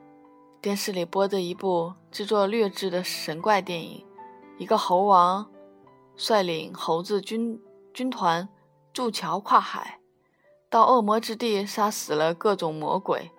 [0.62, 4.06] 电视里播着一部制作劣质的神怪电影，
[4.56, 5.46] 一个猴王
[6.18, 7.62] 率领猴子军
[7.94, 8.48] 军团
[8.92, 10.00] 筑桥跨海，
[10.68, 13.30] 到恶魔之地杀死了各种魔鬼。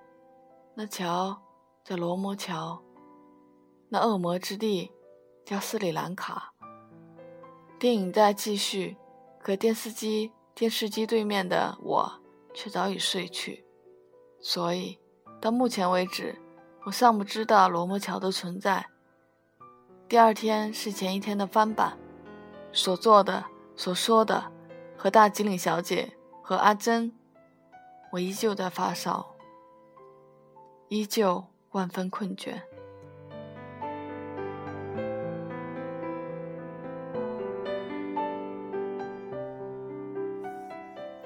[0.75, 1.41] 那桥
[1.83, 2.81] 叫罗摩桥，
[3.89, 4.91] 那恶魔之地
[5.45, 6.53] 叫斯里兰卡。
[7.77, 8.95] 电影在继续，
[9.39, 12.21] 可电视机电视机对面的我
[12.53, 13.65] 却早已睡去，
[14.39, 14.97] 所以
[15.41, 16.41] 到目前为止，
[16.85, 18.87] 我尚不知道罗摩桥的存在。
[20.07, 21.97] 第二天是前一天的翻版，
[22.71, 23.43] 所做的、
[23.75, 24.51] 所说的，
[24.97, 27.11] 和大吉岭小姐和阿珍，
[28.11, 29.35] 我依旧在发烧，
[30.87, 32.61] 依旧万分困倦。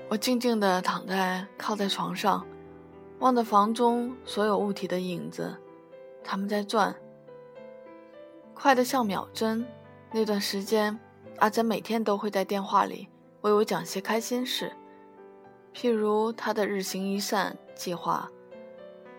[0.09, 2.45] 我静静地躺在靠在床上，
[3.19, 5.57] 望着房中所有物体的影子，
[6.23, 6.95] 他们在转，
[8.53, 9.65] 快得像秒针。
[10.11, 10.99] 那段时间，
[11.39, 13.09] 阿珍每天都会在电话里
[13.41, 14.71] 为我讲些开心事，
[15.73, 18.29] 譬如她的日行一善计划。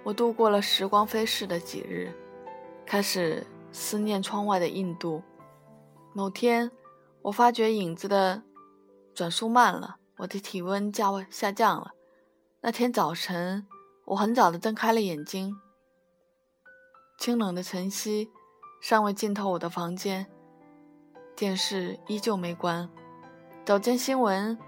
[0.02, 2.12] 我度过了时光飞逝的几日，
[2.86, 5.22] 开始思念窗外的印度。
[6.12, 6.70] 某天，
[7.22, 8.42] 我发觉影子的
[9.14, 9.96] 转速慢了。
[10.16, 11.90] 我的体温下下降了。
[12.60, 13.66] 那天早晨，
[14.04, 15.56] 我很早的睁开了眼睛。
[17.18, 18.30] 清冷的晨曦
[18.80, 20.26] 尚未浸透我的房间，
[21.36, 22.88] 电视依旧没关。
[23.64, 24.58] 早间新闻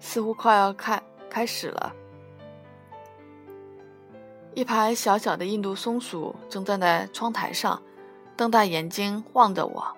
[0.00, 1.92] 似乎快要开开始了。
[4.54, 7.82] 一排小小的印度松鼠正站在窗台上，
[8.36, 9.96] 瞪大眼睛望着我。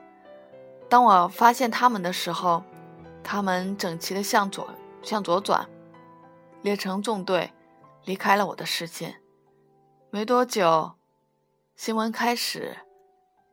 [0.88, 2.62] 当我发现它们的时候，
[3.22, 4.68] 它们整齐地向左。
[5.00, 5.66] 向左转，
[6.60, 7.52] 列成纵队，
[8.04, 9.22] 离开了我的视线。
[10.10, 10.94] 没多久，
[11.76, 12.78] 新闻开始：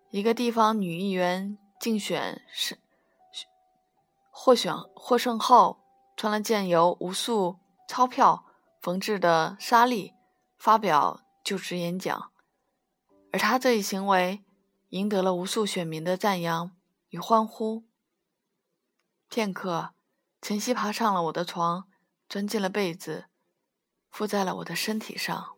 [0.09, 1.55] 一个地方女议员
[1.85, 2.79] 竞选是
[4.31, 5.83] 获选获胜后，
[6.17, 8.43] 穿了件由无数钞票
[8.81, 10.15] 缝制的纱丽，
[10.57, 12.31] 发表就职演讲。
[13.31, 14.43] 而他这一行为，
[14.89, 16.71] 赢得了无数选民的赞扬
[17.09, 17.83] 与欢呼。
[19.29, 19.91] 片刻。
[20.41, 21.87] 晨曦爬上了我的床，
[22.27, 23.25] 钻进了被子，
[24.09, 25.54] 附在了我的身体上。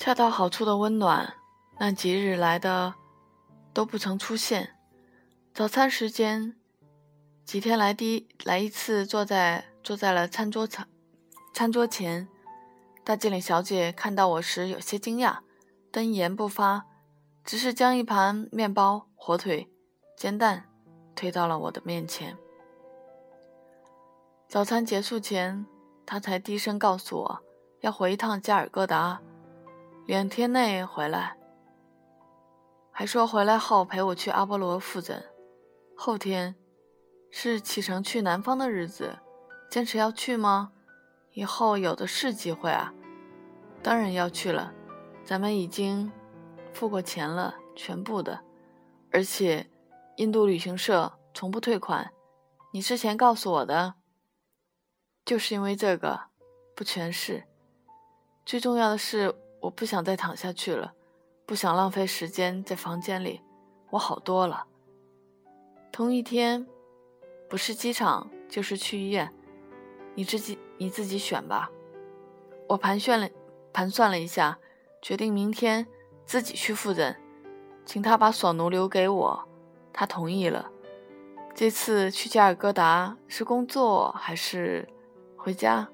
[0.00, 1.34] 恰到好处的温暖。
[1.78, 2.94] 那几日来的
[3.74, 4.74] 都不曾出现。
[5.52, 6.56] 早餐时间，
[7.44, 10.88] 几天来第来一次，坐在坐在了餐桌餐
[11.52, 12.26] 餐桌前。
[13.04, 15.40] 大经理小姐看到我时有些惊讶，
[15.90, 16.86] 但一言不发，
[17.44, 19.68] 只是将一盘面包、火腿、
[20.16, 20.64] 煎蛋
[21.14, 22.38] 推到了我的面前。
[24.48, 25.66] 早餐结束前，
[26.06, 27.40] 他才低声告诉我
[27.82, 29.20] 要回一趟加尔各答，
[30.10, 31.36] 两天内回来。
[32.90, 35.22] 还说回来后陪我去阿波罗复诊。
[35.96, 36.56] 后天
[37.30, 39.20] 是启程去南方的日子，
[39.70, 40.72] 坚持要去吗？
[41.30, 42.92] 以后有的是机会啊，
[43.84, 44.74] 当然要去了。
[45.24, 46.10] 咱们已经
[46.74, 48.40] 付过钱了，全部的，
[49.12, 49.70] 而且
[50.16, 52.10] 印度旅行社从不退款。
[52.72, 53.94] 你之前告诉我的，
[55.24, 56.22] 就是因为这个，
[56.74, 57.44] 不全是。
[58.44, 60.94] 最重要的是，我不想再躺下去了，
[61.46, 63.40] 不想浪费时间在房间里。
[63.90, 64.66] 我好多了。
[65.92, 66.66] 同一天，
[67.48, 69.32] 不是机场就是去医院，
[70.14, 71.70] 你自己你自己选吧。
[72.68, 73.28] 我盘旋了
[73.72, 74.58] 盘算了一下，
[75.02, 75.86] 决定明天
[76.24, 77.16] 自己去复诊，
[77.84, 79.48] 请他把索奴留给我。
[79.92, 80.70] 他同意了。
[81.52, 84.88] 这次去加尔各答是工作还是
[85.36, 85.88] 回家？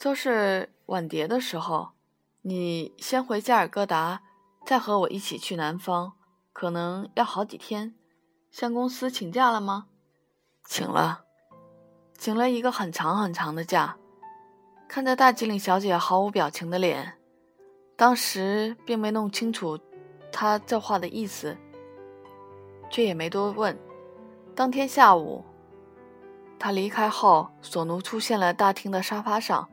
[0.00, 1.90] 就是晚蝶的时候，
[2.40, 4.22] 你先回加尔各答，
[4.64, 6.14] 再和我一起去南方，
[6.54, 7.94] 可能要好几天。
[8.50, 9.88] 向公司请假了吗？
[10.64, 11.24] 请了，
[12.16, 13.98] 请了一个很长很长的假。
[14.88, 17.18] 看着大吉岭小姐毫无表情的脸，
[17.94, 19.78] 当时并没弄清楚
[20.32, 21.54] 她这话的意思，
[22.88, 23.78] 却也没多问。
[24.54, 25.44] 当天下午，
[26.58, 29.68] 他离开后，索奴出现了大厅的沙发上。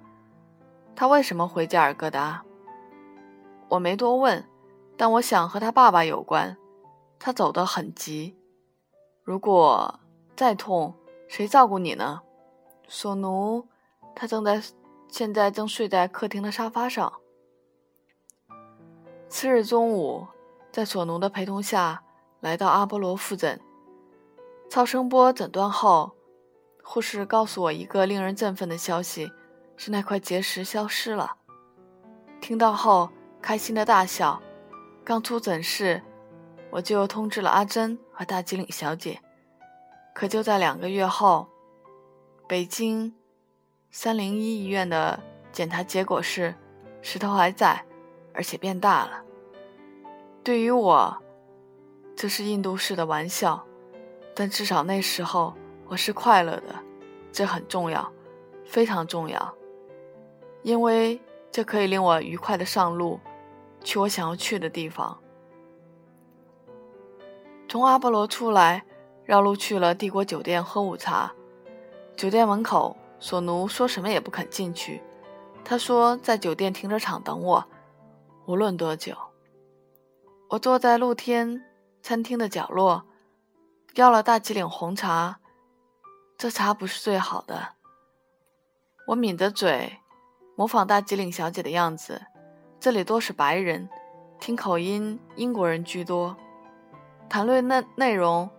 [0.99, 2.43] 他为什么回加尔各答？
[3.69, 4.43] 我没多问，
[4.97, 6.57] 但我想和他爸爸有关。
[7.19, 8.36] 他走得很急。
[9.23, 9.99] 如果
[10.36, 10.95] 再痛，
[11.27, 12.21] 谁照顾你呢？
[12.88, 13.67] 索奴，
[14.15, 14.60] 他正在，
[15.07, 17.13] 现在正睡在客厅的沙发上。
[19.29, 20.25] 次日中午，
[20.71, 22.01] 在索奴的陪同下
[22.39, 23.62] 来到阿波罗复诊。
[24.67, 26.13] 超声波诊断后，
[26.83, 29.31] 护士告诉我一个令人振奋的消息。
[29.78, 31.38] 是那块结石消失了，
[32.42, 33.10] 听到后
[33.42, 34.42] 开心的大笑。
[35.06, 36.02] 刚出诊室，
[36.70, 39.22] 我就通知了阿珍和大吉岭小姐。
[40.13, 41.48] 可就在两个月后，
[42.48, 43.13] 北京
[43.92, 45.20] 三零一医院的
[45.52, 46.54] 检查结果是，
[47.02, 47.86] 石头还在，
[48.34, 49.24] 而且变大了。
[50.44, 51.16] 对于我，
[52.16, 53.63] 这是印度式的玩笑，
[54.36, 55.54] 但至少那时候
[55.88, 56.76] 我是快乐的，
[57.32, 58.12] 这很重要，
[58.66, 59.57] 非常重要。
[60.67, 63.21] 因为这可以令我愉快的上路，
[63.86, 65.17] 去我想要去的地方。
[67.69, 68.84] 从阿波罗出来，
[69.23, 71.32] 绕路去了帝国酒店喝午茶。
[72.17, 75.01] 酒店门口，索奴说什么也不肯进去。
[75.63, 77.65] 他说在酒店停车场等我，
[78.45, 79.15] 无论多久。
[80.49, 81.63] 我坐在露天
[82.03, 83.06] 餐厅的角落，
[83.95, 85.39] 要了大吉岭红茶。
[86.38, 87.75] 这茶不是最好的。
[89.08, 89.99] 我抿着嘴。
[90.58, 92.20] 模仿大吉岭小姐的样子，
[92.80, 93.88] 这里多是白人，
[94.39, 96.36] 听口音英国人居多，
[97.30, 98.50] 谈论内内容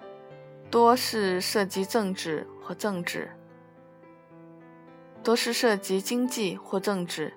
[0.71, 3.29] 多是涉及政治或政治，
[5.25, 7.35] 多是涉及经济或政治。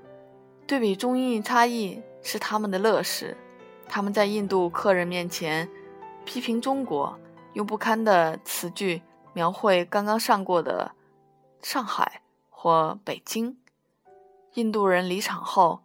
[0.67, 3.35] 对比中印差异是他们的乐事，
[3.89, 5.67] 他们在印度客人面前
[6.23, 7.17] 批评中国，
[7.53, 9.01] 用不堪的词句
[9.33, 10.91] 描绘刚刚上过的
[11.63, 12.21] 上海
[12.51, 13.57] 或北京。
[14.55, 15.83] 印度人离场后，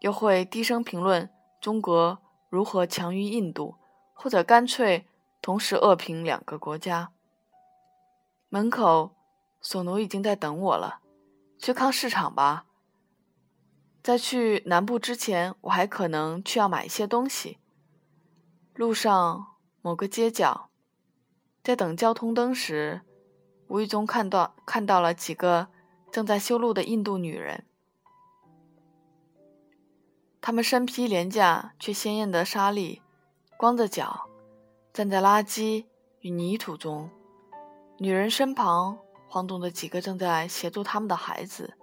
[0.00, 1.30] 又会低声评论
[1.62, 2.18] 中国
[2.50, 3.76] 如何强于印度，
[4.12, 5.06] 或者干脆
[5.40, 7.10] 同时恶评两个国家。
[8.50, 9.14] 门口，
[9.62, 11.00] 索奴已经在等我了。
[11.58, 12.66] 去看市场吧。
[14.02, 17.58] 在去南部之前，我还可能去要买一些东西。
[18.74, 20.68] 路上某个街角，
[21.62, 23.00] 在等交通灯时，
[23.68, 25.68] 无意中看到看到了几个。
[26.10, 27.64] 正在修路的印度女人，
[30.40, 33.02] 她们身披廉价却鲜艳的纱丽，
[33.56, 34.28] 光着脚
[34.92, 35.84] 站在垃圾
[36.20, 37.10] 与泥土中。
[37.98, 38.98] 女人身旁
[39.28, 41.74] 晃动着几个正在协助他们的孩子，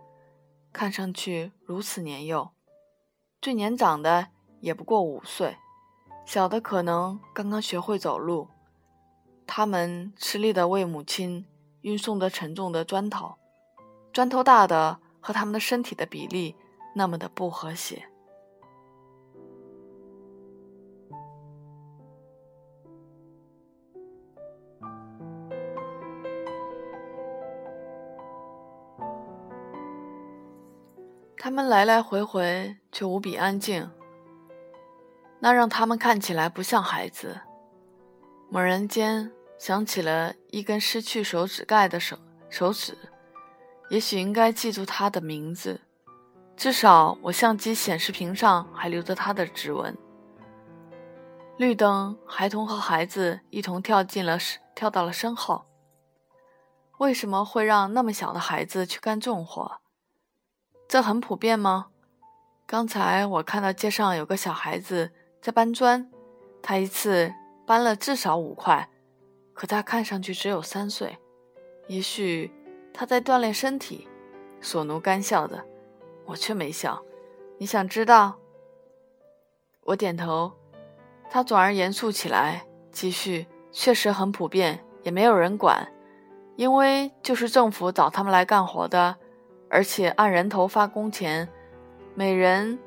[0.73, 2.49] 看上去如此年幼。
[3.41, 4.30] 最年长的
[4.61, 5.57] 也不过五岁，
[6.26, 8.47] 小的可能刚刚学会走路。
[9.45, 11.45] 他们吃力地为母亲
[11.82, 13.36] 运送着沉重的砖头。
[14.16, 16.55] 砖头大的和他们的身体的比例
[16.95, 18.07] 那么的不和谐。
[31.38, 33.91] 他们来来回回却无比安静。
[35.41, 37.41] 那让他们看起来不像孩子。
[38.49, 42.18] 猛然间想起了一根失去手指盖的手
[42.49, 42.97] 手指，
[43.90, 45.82] 也许应该记住他的名字。
[46.58, 49.98] 至少我相机显示屏上还留着他的指纹。
[51.58, 54.38] 绿灯，孩童和孩子一同跳进了，
[54.74, 55.66] 跳到了身后。
[56.98, 59.80] 为什么会让那么小的孩子去干重活？
[60.88, 61.88] 这很普遍吗？
[62.66, 65.12] 刚才我看到街上有个小孩子
[65.42, 66.10] 在搬砖，
[66.62, 67.34] 他一次
[67.68, 68.90] 搬了至少五块，
[69.54, 71.18] 可他看上去只有三岁。
[71.88, 72.52] 也许
[72.96, 74.08] 他在锻炼身体。
[74.62, 75.64] 索奴干笑的，
[76.26, 77.04] 我却没笑。
[77.58, 78.38] 你想知道？
[79.84, 80.52] 我点头。
[81.30, 85.91] 他转而严肃起来，继续：确实很普遍，也没有人管，
[86.56, 89.18] 因为就是政府找他们来干活的，
[89.70, 91.50] 而且按人头发工钱，
[92.14, 92.80] 每人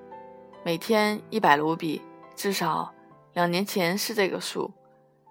[0.64, 2.00] 每天一百卢比，
[2.34, 2.92] 至少
[3.34, 4.72] 两年前是这个数，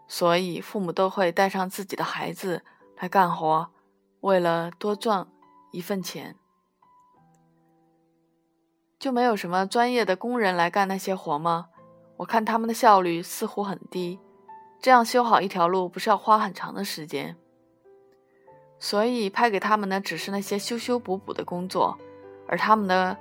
[0.07, 2.63] 所以父母都会带上自己的孩子
[2.97, 3.69] 来干活，
[4.27, 5.25] 为了多赚
[5.71, 6.35] 一份钱，
[8.99, 11.67] 就没有什么专业的工人来干那些活吗？
[12.17, 14.19] 我看他们的效率似乎很低，
[14.81, 17.37] 这样修好一条路不是要花很长的时间？
[18.79, 21.97] 所以派给他们的只是那些修修补补的工作，
[22.49, 23.15] 而他们的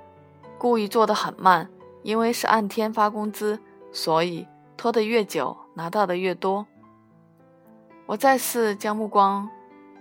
[0.57, 1.69] 故意做得很慢，
[2.03, 3.57] 因为是按天发工资，
[3.93, 4.45] 所以
[4.75, 6.67] 拖得越久，拿到的越多。
[8.07, 9.49] 我再次将目光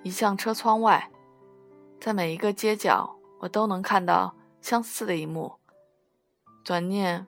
[0.03, 1.11] 移向车窗外，
[2.01, 5.55] 在每一个街角，我都能看到相似的一幕。
[6.65, 7.27] 转念。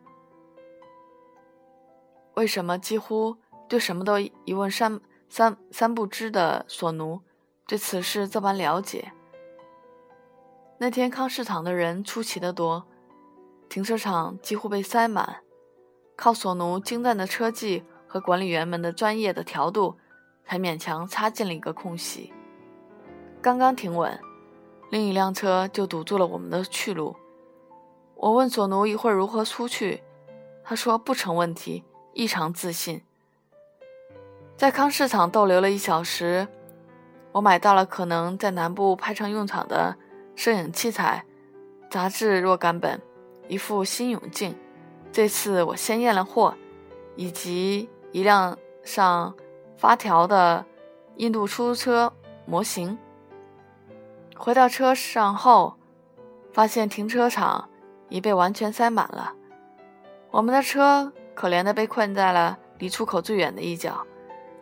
[2.35, 3.37] 为什么几乎
[3.69, 7.21] 对什么都一问三三三不知的索奴
[7.67, 9.13] 对此事这般了解？
[10.79, 12.87] 那天康市场的人出奇的多，
[13.69, 15.43] 停车场几乎被塞满，
[16.15, 19.99] 靠索奴精湛的车技和管理员们的专业的调度，
[20.47, 22.33] 才勉强插进了一个空隙。
[23.41, 24.19] 刚刚停稳，
[24.91, 27.15] 另一辆车就堵住了我们的去路。
[28.17, 30.03] 我问索奴一会儿如何出去，
[30.65, 31.85] 他说不成问题。
[32.15, 33.01] 异常自信，
[34.57, 36.49] 在康市场逗留了一小时，
[37.31, 39.95] 我买到了可能在南部派上用场的
[40.35, 41.25] 摄影器材、
[41.89, 43.01] 杂志若干本、
[43.47, 44.53] 一副新泳镜。
[45.13, 46.57] 这次我先验了货，
[47.15, 49.33] 以及一辆上
[49.77, 50.67] 发条的
[51.19, 52.13] 印度出租车
[52.47, 52.99] 模型。
[54.39, 55.77] 回到车上后，
[56.53, 57.69] 发现停车场
[58.09, 59.35] 已被完全塞满了，
[60.31, 61.13] 我们的车。
[61.35, 64.05] 可怜的被困在了离出口最远的一角。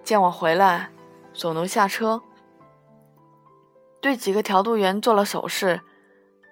[0.05, 0.91] 见我回来，
[1.33, 2.21] 索奴下车，
[4.03, 5.81] 对几个调度员做了手势。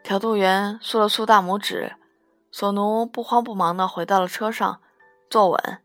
[0.02, 1.96] 调度员竖了竖大拇指。
[2.50, 4.80] 索奴不慌不忙的回到了车上，
[5.28, 5.78] 坐稳。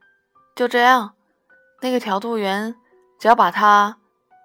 [0.55, 1.15] 就这样，
[1.81, 2.77] 那个调度员
[3.19, 3.97] 只要把他，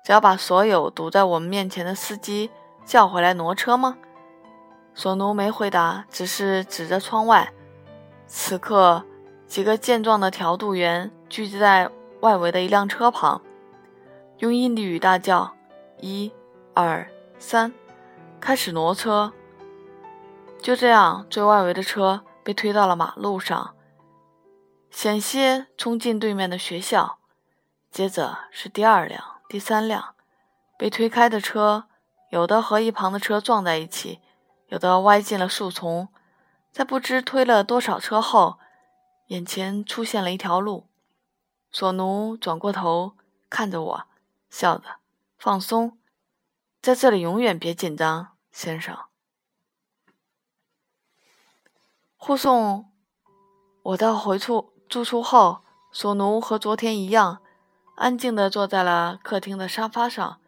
[0.05, 2.51] 只要把所有堵在我们面前的司机
[2.85, 3.97] 叫回来挪车吗？
[4.95, 7.53] 索奴没回答，只是指着窗外。
[8.27, 9.05] 此刻。
[9.47, 11.89] 几个健壮的调度员聚集在
[12.21, 13.41] 外围的一辆车旁，
[14.39, 15.55] 用印地语大叫
[16.01, 16.33] ：“一、
[16.73, 17.07] 二、
[17.39, 17.73] 三，
[18.41, 19.33] 开始挪车。”
[20.61, 23.75] 就这样，最外围的车被推到了马路上，
[24.91, 27.19] 险些冲进对面的学校。
[27.93, 30.17] 接着是第二辆、第三辆
[30.77, 31.85] 被推开的车，
[32.35, 34.21] 有的和一旁的车撞在一起，
[34.67, 36.09] 有的歪进了树丛。
[36.73, 38.59] 在不知推了多少车后，
[39.29, 40.89] 眼前出现了一条路，
[41.71, 43.13] 索奴转过头
[43.49, 44.05] 看着我，
[44.51, 44.97] 笑着
[45.39, 45.97] ：“放松，
[46.83, 48.99] 在这里永远别紧张，先生。”
[52.19, 52.91] 护送
[53.85, 55.61] 我到回处住处后，
[55.93, 57.41] 索奴和昨天一样，
[57.95, 60.41] 安静地坐在了客厅的沙发上，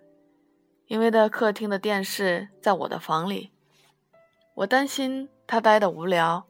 [0.87, 3.53] 因为的客厅的电视在我的房里，
[4.55, 6.47] 我担心他呆的无聊。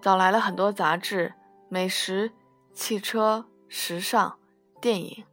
[0.00, 1.34] 找来了很多杂志、
[1.68, 2.32] 美食、
[2.72, 4.38] 汽车、时尚、
[4.80, 5.24] 电影，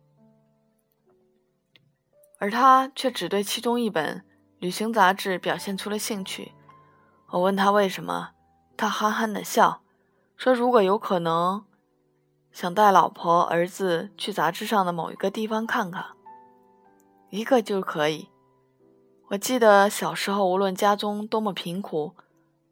[2.38, 4.26] 而他却只对其中一本
[4.60, 6.52] 旅行杂志表现出了兴趣。
[7.30, 8.32] 我问他为什么，
[8.76, 9.82] 他憨憨的笑，
[10.36, 11.64] 说：“如果有可能，
[12.52, 16.17] 想带老婆、儿子去杂志上的某一个地方看看，
[17.30, 18.30] 一个就可以。”
[19.30, 22.14] 我记得小时候，无论家中多么贫苦。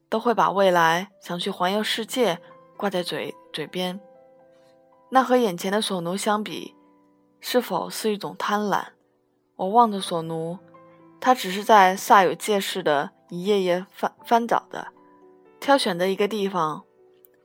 [0.08, 2.40] 都会把未来想去环游世界
[2.78, 4.00] 挂在嘴嘴边，
[5.10, 6.76] 那和眼前的索奴相比，
[7.42, 8.86] 是否是一种贪婪？
[9.56, 10.60] 我望着索奴，
[11.20, 14.90] 他只是在煞有介事的一页页翻翻找的，
[15.60, 16.84] 挑选的一个地方，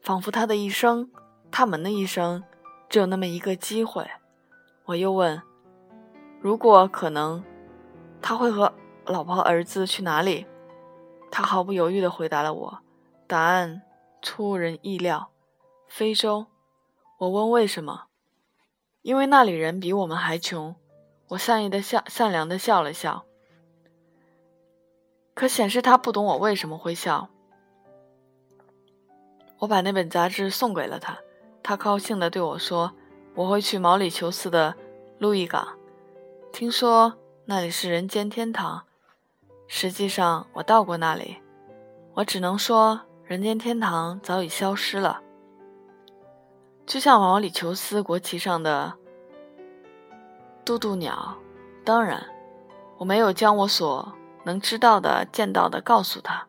[0.01, 1.11] 仿佛他的一生
[1.51, 2.43] 他们的一生
[2.87, 4.07] 只有那么一个机会。
[4.85, 5.41] 我又问
[6.41, 7.43] ：“如果可能，
[8.21, 8.73] 他会和
[9.05, 10.45] 老婆儿子去哪里？”
[11.31, 12.79] 他毫不犹豫地回答了我，
[13.25, 13.83] 答案
[14.21, 15.31] 出人意料：
[15.87, 16.47] 非洲。
[17.19, 18.05] 我问为什么？
[19.01, 20.75] 因为那里人比我们还穷。
[21.29, 23.23] 我善意的笑，善良的笑了笑，
[25.33, 27.29] 可显示他不懂我为什么会笑。
[29.59, 31.17] 我把那本杂志送给了他，
[31.63, 32.91] 他高兴地对我说
[33.35, 34.75] ：“我会去毛里求斯的
[35.19, 35.65] 路易港，
[36.51, 37.13] 听说
[37.45, 38.83] 那里是人间天堂。
[39.67, 41.37] 实际上，我到过那里，
[42.13, 45.21] 我只能说，人间天堂早已消失了，
[46.85, 48.93] 就像毛里求斯国旗上的。”
[50.65, 51.37] 渡渡鸟，
[51.85, 52.21] 当然，
[52.97, 56.47] 我没有将我所能知道的、见到的告诉他。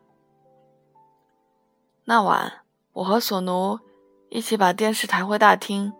[2.03, 3.79] 那晚，我和索奴
[4.29, 5.93] 一起把电视抬回大厅。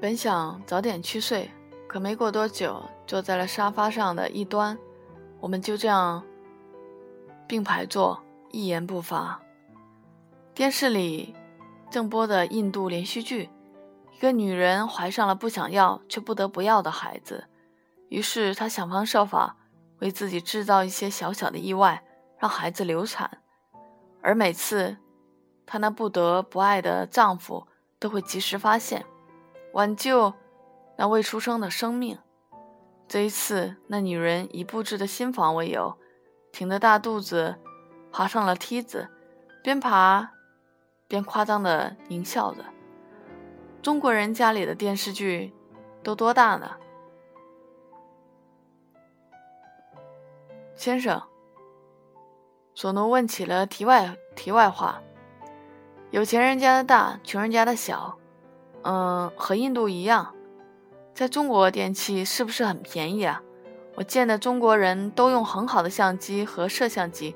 [0.00, 1.50] 本想早点去睡。
[1.88, 4.76] 可没过多久，坐在了沙发上的一端，
[5.40, 6.22] 我们就这样
[7.46, 8.20] 并排坐，
[8.50, 9.40] 一言不发。
[10.52, 11.34] 电视里
[11.88, 13.48] 正播的印度连续剧，
[14.12, 17.44] 一个女人怀上了不想要却不得不要的孩子，
[18.08, 19.56] 于是她想方设法
[20.00, 22.02] 为自己制造一些小小的意外，
[22.38, 23.38] 让孩子流产。
[24.20, 24.96] 而每次
[25.64, 27.68] 她那不得不爱的丈夫
[28.00, 29.06] 都会及时发现，
[29.76, 30.32] 挽救。
[30.96, 32.18] 那未出生的生命，
[33.06, 35.98] 这一次，那女人以布置的新房为由，
[36.50, 37.56] 挺着大肚子
[38.10, 39.10] 爬上了梯子，
[39.62, 40.32] 边爬
[41.06, 42.64] 边夸张的狞笑着。
[43.82, 45.52] 中国人家里的电视剧
[46.02, 46.76] 都多大呢？
[50.74, 51.22] 先生，
[52.74, 55.02] 索诺问起了题外题外话：
[56.10, 58.18] 有钱人家的大，穷人家的小，
[58.86, 60.32] 嗯，和印度一样。
[61.12, 63.42] 在中国，电器是不是很便宜啊？
[63.96, 67.34] 我见的中国人都用很好的相机和摄像机，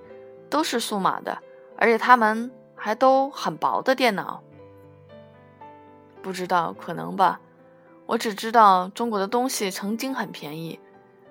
[0.48, 1.38] 都是数码的，
[1.76, 4.42] 而且他们还都很薄的电脑。
[6.22, 7.40] 不知道，可能吧。
[8.06, 10.78] 我只知道中国的东西曾经很便宜，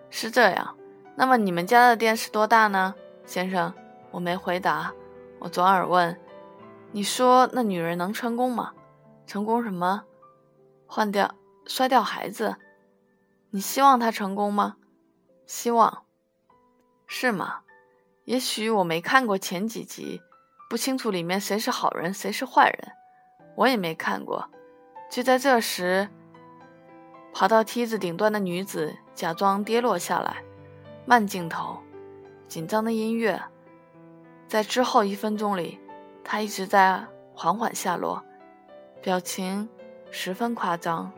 [0.10, 0.76] 是这样。
[1.16, 2.94] 那么你们家的电视多大呢，
[3.26, 3.74] 先生？
[4.12, 4.92] 我没回答，
[5.40, 6.18] 我转而问
[6.92, 8.74] ：“你说那女人能成功吗？
[9.28, 10.04] 成功什么？
[10.90, 11.34] 换掉。”
[11.70, 12.56] 摔掉孩子，
[13.52, 14.78] 你希望他成功吗？
[15.46, 16.04] 希望，
[17.06, 17.62] 是吗？
[18.26, 20.20] 也许我没看过前几集，
[20.68, 22.92] 不清楚里面谁是好人，谁是坏人。
[23.56, 24.50] 我也没看过。
[25.12, 26.10] 就在这时，
[27.36, 30.44] 爬到梯子顶端的女子假装跌落下来，
[31.06, 31.78] 慢镜头，
[32.48, 33.40] 紧张的音乐，
[34.48, 35.80] 在之后一分钟里，
[36.24, 38.24] 她一直在缓缓下落，
[39.04, 39.70] 表情
[40.12, 41.12] 十分夸张。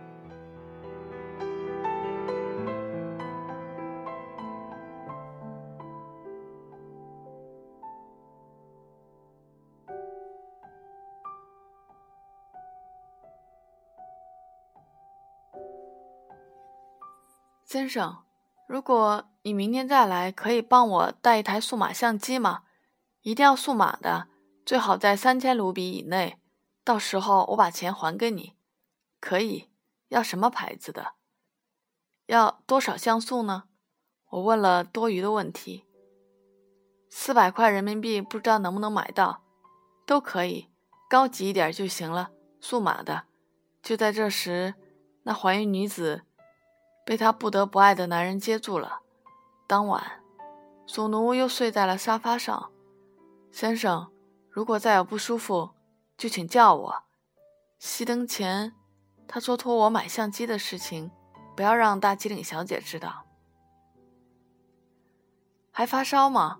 [17.63, 18.17] 先生，
[18.67, 22.63] 如果你明天再来，可以帮我带一台数码相机吗？
[23.21, 24.27] 一定要数码的，
[24.65, 26.37] 最好在三千卢比以内。
[26.83, 28.55] 到时候我把钱还给你。
[29.21, 29.69] 可以？
[30.09, 31.13] 要什么牌子的？
[32.25, 33.63] 要多少像素呢？
[34.31, 35.85] 我问了多余的问题。
[37.09, 39.43] 四百块人民币，不知道能不能买到？
[40.05, 40.69] 都可以，
[41.09, 42.31] 高级一点就行了。
[42.59, 43.23] 数码的。
[43.81, 44.73] 就在这时，
[45.23, 46.23] 那怀孕女子。
[47.05, 49.01] 被她不得不爱的男人接住了。
[49.67, 50.23] 当晚，
[50.85, 52.71] 索奴又睡在了沙发上。
[53.51, 54.11] 先生，
[54.49, 55.71] 如果再有不舒服，
[56.17, 57.03] 就请叫我。
[57.79, 58.75] 熄灯前，
[59.33, 61.09] 他说托我买相机的事情，
[61.55, 63.25] 不要让大机灵小姐知道。
[65.71, 66.59] 还发烧吗？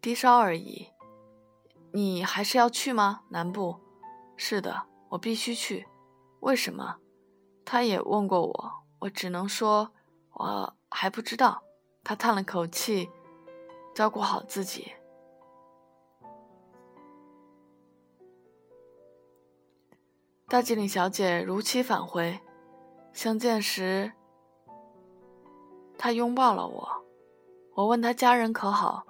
[0.00, 0.88] 低烧而已。
[1.92, 3.20] 你还是要去吗？
[3.28, 3.78] 南部？
[4.34, 5.86] 是的，我必须去。
[6.40, 6.96] 为什么？
[7.66, 8.72] 他也问过我。
[9.00, 9.92] 我只能说，
[10.32, 11.62] 我还不知道。
[12.02, 13.10] 他叹了口气，
[13.94, 14.90] 照顾好自己。
[20.54, 22.38] 大吉岭小姐如期返回，
[23.12, 24.12] 相见时，
[25.98, 26.88] 她拥抱了我。
[27.74, 29.04] 我问她家人可好，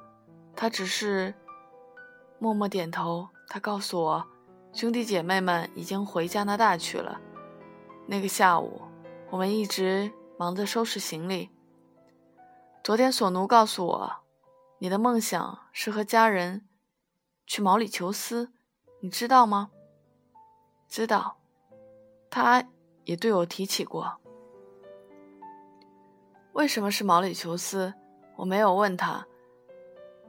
[0.57, 1.35] 她只是
[2.39, 3.29] 默默点头。
[3.47, 4.27] 她告诉我，
[4.73, 7.21] 兄弟姐妹们已经回加拿大去了。
[8.07, 8.81] 那个下午，
[9.29, 11.51] 我们一直忙着收拾行李。
[12.83, 14.13] 昨天索奴告诉我，
[14.79, 16.67] 你的梦想是和家人
[17.47, 18.51] 去毛里求斯，
[19.01, 19.73] 你知道吗？
[20.95, 21.39] 知道，
[22.31, 22.65] 他
[23.03, 24.15] 也对我提起过。
[26.53, 27.93] 为什么是毛里求斯？
[28.37, 29.27] 我没有问他，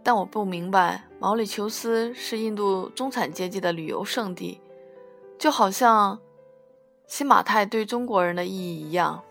[0.01, 4.59] 但我不明白，毛里求斯是印度中产阶级的旅游胜地，
[5.37, 6.19] 就好像
[7.05, 9.23] 新马泰对中国人的意义一样。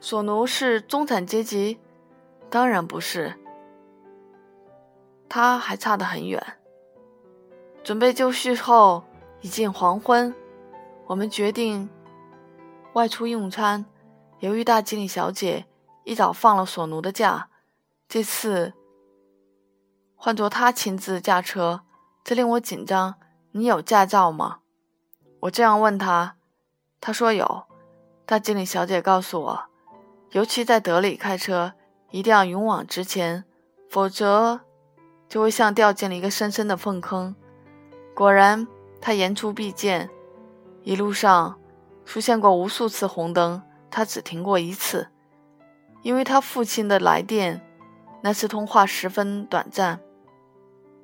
[0.00, 1.78] 索奴是中产阶级。
[2.48, 3.34] 当然不是，
[5.28, 6.42] 他还差得很远。
[7.84, 9.04] 准备就绪后，
[9.42, 10.34] 已近黄昏，
[11.06, 11.88] 我们决定
[12.94, 13.86] 外出用餐。
[14.40, 15.66] 由于大经理小姐
[16.04, 17.48] 一早放了索奴的假，
[18.08, 18.74] 这次
[20.14, 21.82] 换作他亲自驾车，
[22.22, 23.14] 这令我紧张。
[23.52, 24.58] 你有驾照吗？
[25.40, 26.36] 我这样问他，
[27.00, 27.64] 他说有。
[28.26, 29.64] 大经理小姐告诉我，
[30.32, 31.72] 尤其在德里开车。
[32.12, 33.44] 一定要勇往直前，
[33.90, 34.60] 否则
[35.28, 37.34] 就会像掉进了一个深深的粪坑。
[38.14, 38.66] 果然，
[39.00, 40.08] 他言出必践。
[40.86, 41.58] 一路上
[42.04, 43.60] 出现过无数次红灯，
[43.90, 45.08] 他只停过一次，
[46.02, 47.60] 因为他父亲的来电。
[48.22, 49.98] 那次通话十分短暂，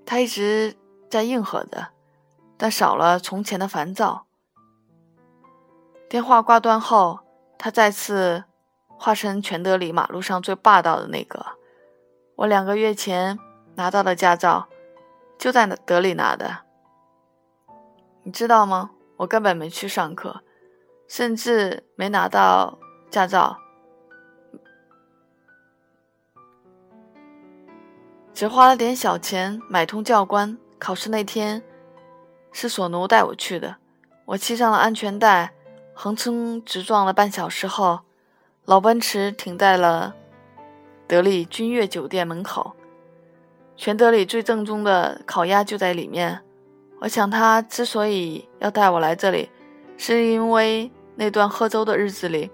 [0.07, 0.77] 他一直
[1.11, 1.89] 在应和着，
[2.57, 4.27] 但少了从前的烦躁。
[6.09, 7.19] 电话挂断后，
[7.59, 8.45] 他再次。
[8.97, 11.45] 化身全德里马路上最霸道的那个。
[12.37, 13.37] 我两个月前
[13.75, 14.69] 拿到的驾照，
[15.37, 16.59] 就在德里拿的。
[18.23, 18.93] 你知道吗？
[19.23, 20.43] 我根本没去上课，
[21.07, 22.77] 甚至没拿到
[23.09, 23.57] 驾照，
[28.35, 30.59] 只花了点小钱买通教官。
[30.77, 31.63] 考试那天
[32.51, 33.77] 是索奴带我去的。
[34.25, 35.55] 我系上了安全带，
[35.95, 38.01] 横冲直撞了半小时后。
[38.65, 40.17] 老奔驰停在了
[41.07, 42.75] 德里君悦酒店门口，
[43.77, 46.43] 全德里最正宗的烤鸭就在里面。
[47.03, 49.51] 我想他之所以要带我来这里，
[49.97, 52.49] 是因为那段喝粥的日子里，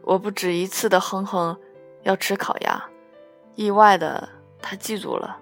[0.00, 1.54] 我不止一次的哼哼
[2.02, 2.82] 要吃烤鸭。
[3.56, 4.26] 意外的，
[4.62, 5.36] 他记住了。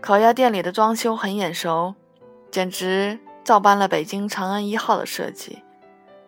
[0.00, 1.94] 烤鸭店里的装修很眼熟，
[2.50, 5.62] 简直照搬了北京长安一号的设计。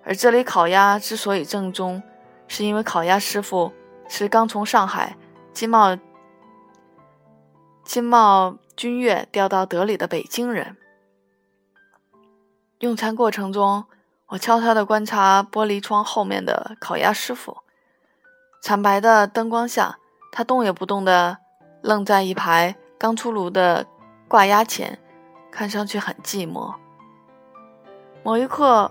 [0.05, 2.03] 而这里烤鸭之所以正宗，
[2.49, 3.73] 是因为烤鸭师傅
[4.11, 5.17] 是刚从上海
[5.55, 5.97] 金茂
[7.83, 10.77] 金茂君悦调到德里的北京人。
[12.81, 13.85] 用餐过程中，
[14.29, 17.59] 我悄悄地观察玻璃窗后面的烤鸭师傅。
[18.63, 19.99] 惨白的灯光下，
[20.33, 21.37] 他动也不动地
[21.83, 23.87] 愣在一排刚出炉的
[24.27, 24.99] 挂鸭前，
[25.51, 26.75] 看上去很寂寞。
[28.23, 28.91] 某一刻，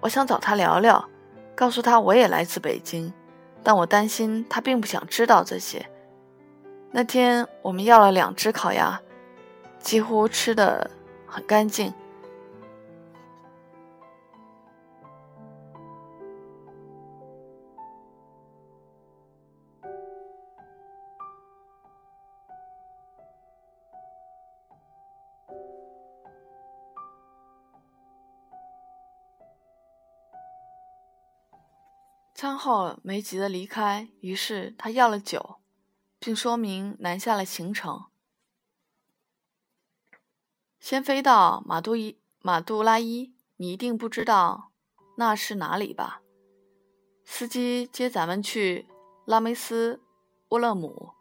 [0.00, 1.06] 我想找他聊聊。
[1.54, 3.12] 告诉他我也来自北京，
[3.62, 5.86] 但我担心他并不想知道这些。
[6.90, 8.98] 那天我们要了两只烤鸭，
[9.78, 10.90] 几乎吃的
[11.26, 11.92] 很干净。
[32.56, 35.56] 后没急着离开，于是他要了酒，
[36.18, 38.06] 并说明南下了行程：
[40.78, 44.70] 先飞到马杜伊马杜拉伊，你一定不知道
[45.16, 46.22] 那是哪里吧？
[47.24, 48.86] 司机接咱们去
[49.24, 50.00] 拉梅斯
[50.50, 51.12] 乌勒姆，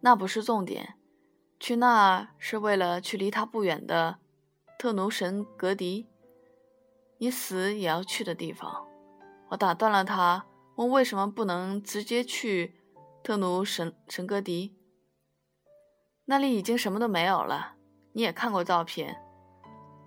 [0.00, 0.94] 那不是重点，
[1.58, 4.18] 去那是为了去离他不远的
[4.78, 6.06] 特奴神格迪，
[7.18, 8.86] 你死也要去的地方。
[9.50, 10.46] 我打断了他。
[10.80, 12.74] 问为什么不能直接去
[13.22, 14.74] 特奴神神格迪？
[16.24, 17.74] 那里已经什么都没有了。
[18.14, 19.22] 你也看过照片，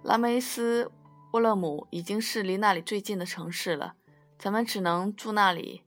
[0.02, 0.92] 拉梅斯
[1.34, 3.94] 沃勒姆已经是离那里最近的城市了。
[4.40, 5.84] 咱们只能住那里，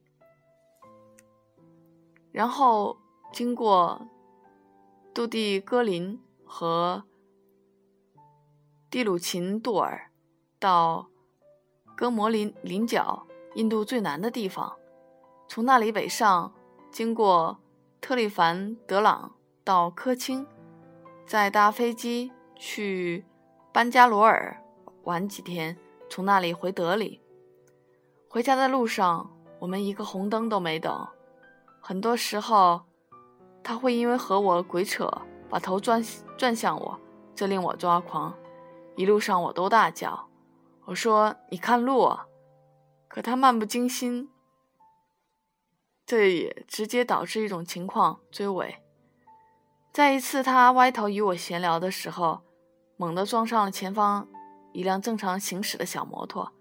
[2.31, 2.97] 然后
[3.33, 4.07] 经过
[5.13, 7.03] 杜蒂戈林和
[8.89, 10.13] 蒂鲁琴杜尔，
[10.61, 11.09] 到
[11.97, 13.27] 戈摩林林角。
[13.57, 14.77] 印度最南的地方，
[15.49, 16.53] 从那里北上，
[16.91, 17.57] 经过
[18.03, 19.33] 特利凡德朗
[19.65, 20.47] 到科钦，
[21.27, 23.25] 再搭飞机去
[23.73, 24.63] 班加罗尔
[25.05, 25.75] 玩几天，
[26.11, 27.23] 从那里回德里。
[28.29, 31.09] 回家的路上，我们一个红灯都没等。
[31.81, 32.83] 很多时候，
[33.63, 35.11] 他会因为和我鬼扯，
[35.49, 36.05] 把头转
[36.37, 37.01] 转向我，
[37.35, 38.35] 这令我抓狂。
[38.97, 40.29] 一路上我都大叫，
[40.85, 42.15] 我说：“你看路！”
[43.17, 44.29] 可他漫不经心，
[46.05, 48.77] 这也直接导致一种情况追尾。
[49.91, 52.43] 在一次他歪头与我闲聊的时候，
[52.99, 54.29] 猛地撞上了前方
[54.75, 56.53] 一辆正常行驶的小摩托，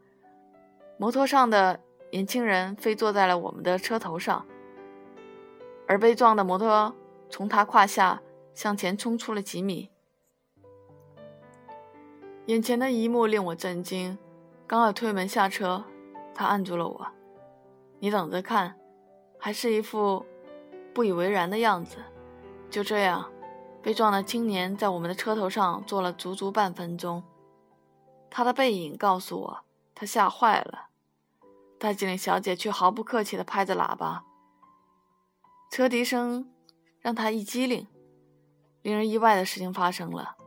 [0.98, 1.82] 摩托上的
[2.14, 4.46] 年轻人飞坐在了我们的车头上，
[5.90, 6.96] 而被撞的摩托
[7.30, 8.22] 从他胯下
[8.54, 9.92] 向前冲出了几米。
[12.46, 14.18] 眼前的一幕令我震惊，
[14.66, 15.84] 刚要推门下车，
[16.36, 17.08] 他按住了我
[17.98, 18.76] ：“你等着看。”
[19.40, 20.26] 还是一副
[20.94, 21.98] 不以为然的样子。
[22.70, 23.32] 就这样，
[23.82, 27.24] 被撞的青年在我们的车头上坐了足足半分钟。
[28.30, 29.60] 他的背影告诉我，
[29.94, 30.90] 他吓坏了。
[31.78, 34.26] 大经理小姐却毫不客气地拍着喇叭，
[35.70, 36.52] 车笛声
[37.00, 37.88] 让他一激灵。
[38.82, 40.38] 令人意外的事情发生了，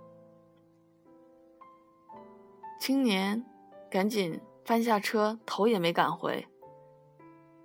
[2.80, 3.45] 青年
[3.91, 6.46] 赶紧翻下车，头也没敢回，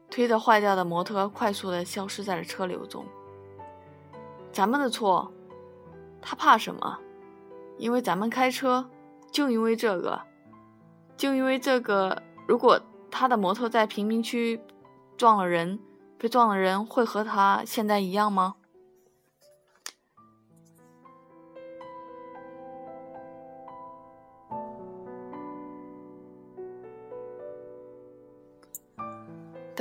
[0.10, 3.06] 推着坏掉的摩托快速的消失在了车流中。
[4.54, 5.30] 咱们的错，
[6.22, 6.98] 他怕什么？
[7.78, 8.90] 因为咱们开车，
[9.30, 10.22] 就因为这个，
[11.18, 12.24] 就因为这个。
[12.48, 12.80] 如果
[13.12, 14.62] 他的摩托在贫民区
[15.18, 15.78] 撞了人，
[16.18, 18.56] 被撞的人会和他现在一样吗？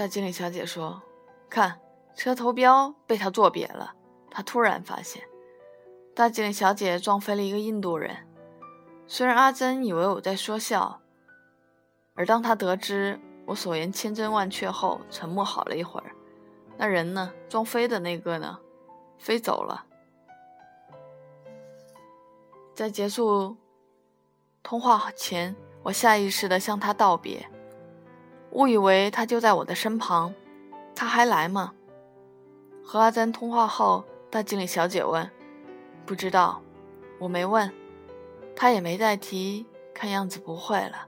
[0.02, 1.00] 大经理小姐说
[1.48, 1.78] ：“看，
[2.16, 3.94] 车头标被他坐瘪了。”
[4.28, 5.22] 他突然发现，
[6.12, 8.16] 大经理小姐撞飞了一个印度人。
[9.06, 11.00] 虽然阿珍以为我在说笑，
[12.14, 16.10] 而当他得知我所言千真万确后，沉默好了一会儿。
[16.76, 17.32] 那人呢？
[17.48, 18.58] 撞飞的那个呢？
[19.18, 19.86] 飞走了。
[22.74, 23.56] 在结束
[24.64, 27.48] 通话前，我下意识地向他道别，
[28.52, 30.34] 误以为他就在我的身旁。
[30.94, 31.72] 他还来吗？
[32.84, 34.04] 和阿珍通话后。
[34.30, 35.30] 大经理小姐问
[36.06, 36.62] ：“不知道，
[37.18, 37.70] 我没问，
[38.56, 41.06] 他也没再提，看样子不会了。”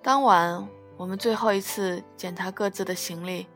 [0.00, 0.66] 当晚，
[0.96, 3.46] 我们最后一次检查各自的行李，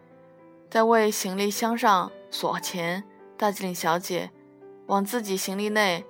[0.68, 3.02] 在为行李箱上锁前，
[3.38, 4.30] 大经理小姐
[4.84, 6.04] 往自己行李内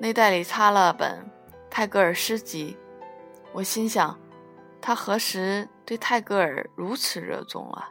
[0.00, 1.24] 内袋里插了本
[1.70, 2.76] 泰戈尔诗集。
[3.52, 4.18] 我心想，
[4.86, 7.88] 他何时对泰戈尔如此热衷了？